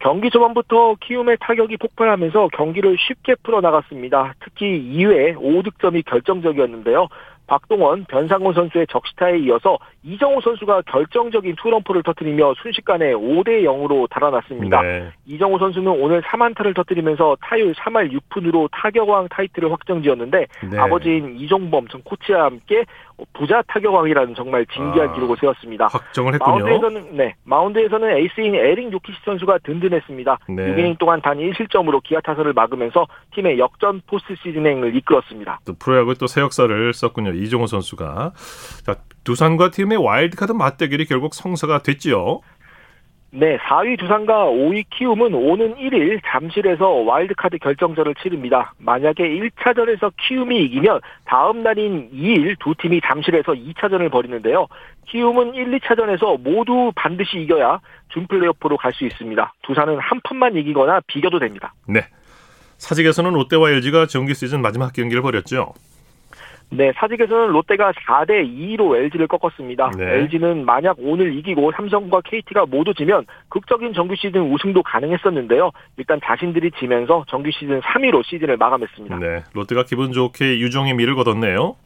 [0.00, 4.34] 경기 초반부터 키움의 타격이 폭발하면서 경기를 쉽게 풀어나갔습니다.
[4.44, 7.08] 특히 2회 5득점이 결정적이었는데요.
[7.48, 14.82] 박동원, 변상권 선수의 적시타에 이어서 이정후 선수가 결정적인 투런포를 터뜨리며 순식간에 5대 0으로 달아났습니다.
[14.82, 15.10] 네.
[15.26, 20.78] 이정후 선수는 오늘 3안타를 터뜨리면서 타율 3할 6푼으로 타격왕 타이틀을 확정지었는데 네.
[20.78, 22.84] 아버지인 이종범 전 코치와 함께
[23.32, 25.86] 부자 타격왕이라는 정말 진기한 아, 기록을 세웠습니다.
[25.86, 26.64] 확정을 했군요.
[26.64, 30.38] 마운드에서는 네 마운드에서는 에이스인 에릭 요키시 선수가 든든했습니다.
[30.48, 30.74] 네.
[30.74, 35.60] 6이닝 동안 단 1실점으로 기아 타선을 막으면서 팀의 역전 포스트 시즌행을 이끌었습니다.
[35.64, 37.32] 또 프로야구에 또 새 역사를 썼군요.
[37.32, 38.32] 이정후 선수가.
[38.84, 42.40] 자, 두산과 키움의 와일드카드 맞대결이 결국 성사가 됐지요.
[43.30, 48.72] 네, 4위 두산과 5위 키움은 오는 1일 잠실에서 와일드카드 결정전을 치릅니다.
[48.78, 54.66] 만약에 1차전에서 키움이 이기면 다음 날인 2일 두 팀이 잠실에서 2차전을 벌이는데요.
[55.08, 59.52] 키움은 1, 2차전에서 모두 반드시 이겨야 준플레이오프로 갈 수 있습니다.
[59.62, 61.74] 두산은 한 판만 이기거나 비겨도 됩니다.
[61.86, 62.00] 네.
[62.78, 65.74] 사직에서는 롯데와 LG가 정규 시즌 마지막 경기를 벌였죠.
[66.70, 69.90] 네, 사직에서는 롯데가 4대 2로 LG를 꺾었습니다.
[69.96, 70.04] 네.
[70.04, 75.70] LG는 만약 오늘 이기고 삼성과 KT가 모두 지면 극적인 정규 시즌 우승도 가능했었는데요.
[75.96, 79.18] 일단 자신들이 지면서 정규 시즌 3위로 시즌을 마감했습니다.
[79.18, 79.44] 네.
[79.54, 81.76] 롯데가 기분 좋게 유종의 미를 거뒀네요.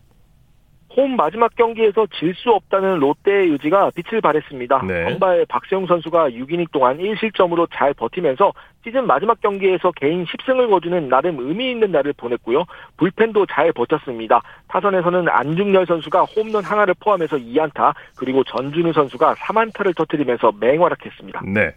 [0.97, 4.83] 홈 마지막 경기에서 질 수 없다는 롯데의 의지가 빛을 발했습니다.
[4.87, 5.05] 네.
[5.11, 8.53] 선발 박세웅 선수가 6이닝 동안 1실점으로 잘 버티면서
[8.85, 12.65] 시즌 마지막 경기에서 개인 10승을 거두는 나름 의미 있는 날을 보냈고요.
[12.97, 14.43] 불펜도 잘 버텼습니다.
[14.69, 21.43] 타선에서는 안중열 선수가 홈런 하나를 포함해서 2안타, 그리고 전준우 선수가 3안타를 터뜨리면서 맹활약했습니다.
[21.47, 21.75] 네.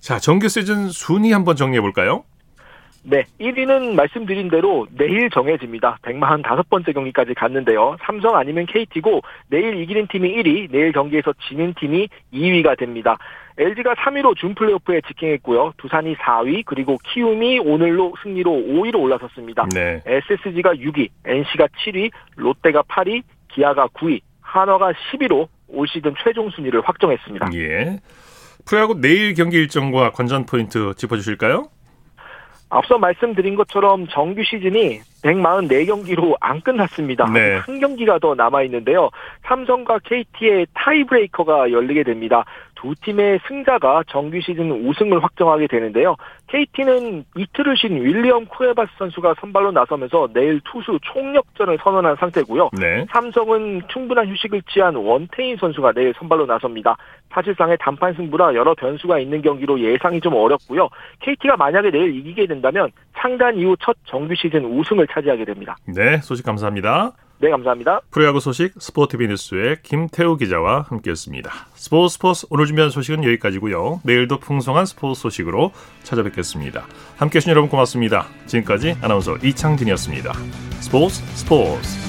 [0.00, 2.24] 자, 정규 시즌 순위 한번 정리해 볼까요?
[3.04, 5.98] 네, 1위는 말씀드린 대로 내일 정해집니다.
[6.02, 7.96] 145번째 경기까지 갔는데요.
[8.02, 13.16] 삼성 아니면 KT고 내일 이기는 팀이 1위, 내일 경기에서 지는 팀이 2위가 됩니다.
[13.56, 15.74] LG가 3위로 준 플레이오프에 직행했고요.
[15.78, 19.66] 두산이 4위, 그리고 키움이 오늘로 승리로 5위로 올라섰습니다.
[19.74, 20.00] 네.
[20.06, 27.50] SSG가 6위, NC가 7위, 롯데가 8위, 기아가 9위, 한화가 10위로 올 시즌 최종 순위를 확정했습니다.
[27.54, 27.98] 예.
[28.64, 31.68] 프로야구 내일 경기 일정과 관전 포인트 짚어주실까요?
[32.70, 37.24] 앞서 말씀드린 것처럼 정규 시즌이 144경기로 안 끝났습니다.
[37.32, 37.56] 네.
[37.56, 39.10] 한 경기가 더 남아 있는데요.
[39.46, 42.44] 삼성과 KT의 타이브레이커가 열리게 됩니다.
[42.80, 46.14] 두 팀의 승자가 정규 시즌 우승을 확정하게 되는데요.
[46.46, 52.70] KT는 이틀을 쉰 윌리엄 쿠에바스 선수가 선발로 나서면서 내일 투수 총력전을 선언한 상태고요.
[52.78, 53.04] 네.
[53.10, 56.96] 삼성은 충분한 휴식을 취한 원태인 선수가 내일 선발로 나섭니다.
[57.30, 60.88] 사실상의 단판 승부라 여러 변수가 있는 경기로 예상이 좀 어렵고요.
[61.20, 65.76] KT가 만약에 내일 이기게 된다면 창단 이후 첫 정규 시즌 우승을 차지하게 됩니다.
[65.86, 67.12] 네, 소식 감사합니다.
[67.40, 68.00] 네, 감사합니다.
[68.10, 71.50] 프로야구 소식 스포티비 뉴스의 김태우 기자와 함께했습니다.
[71.74, 74.00] 스포츠 스포츠 오늘 준비한 소식은 여기까지고요.
[74.02, 75.72] 내일도 풍성한 스포츠 소식으로
[76.02, 76.86] 찾아뵙겠습니다.
[77.16, 78.26] 함께해 주신 여러분 고맙습니다.
[78.46, 80.32] 지금까지 아나운서 이창진이었습니다.
[80.80, 82.07] 스포츠 스포츠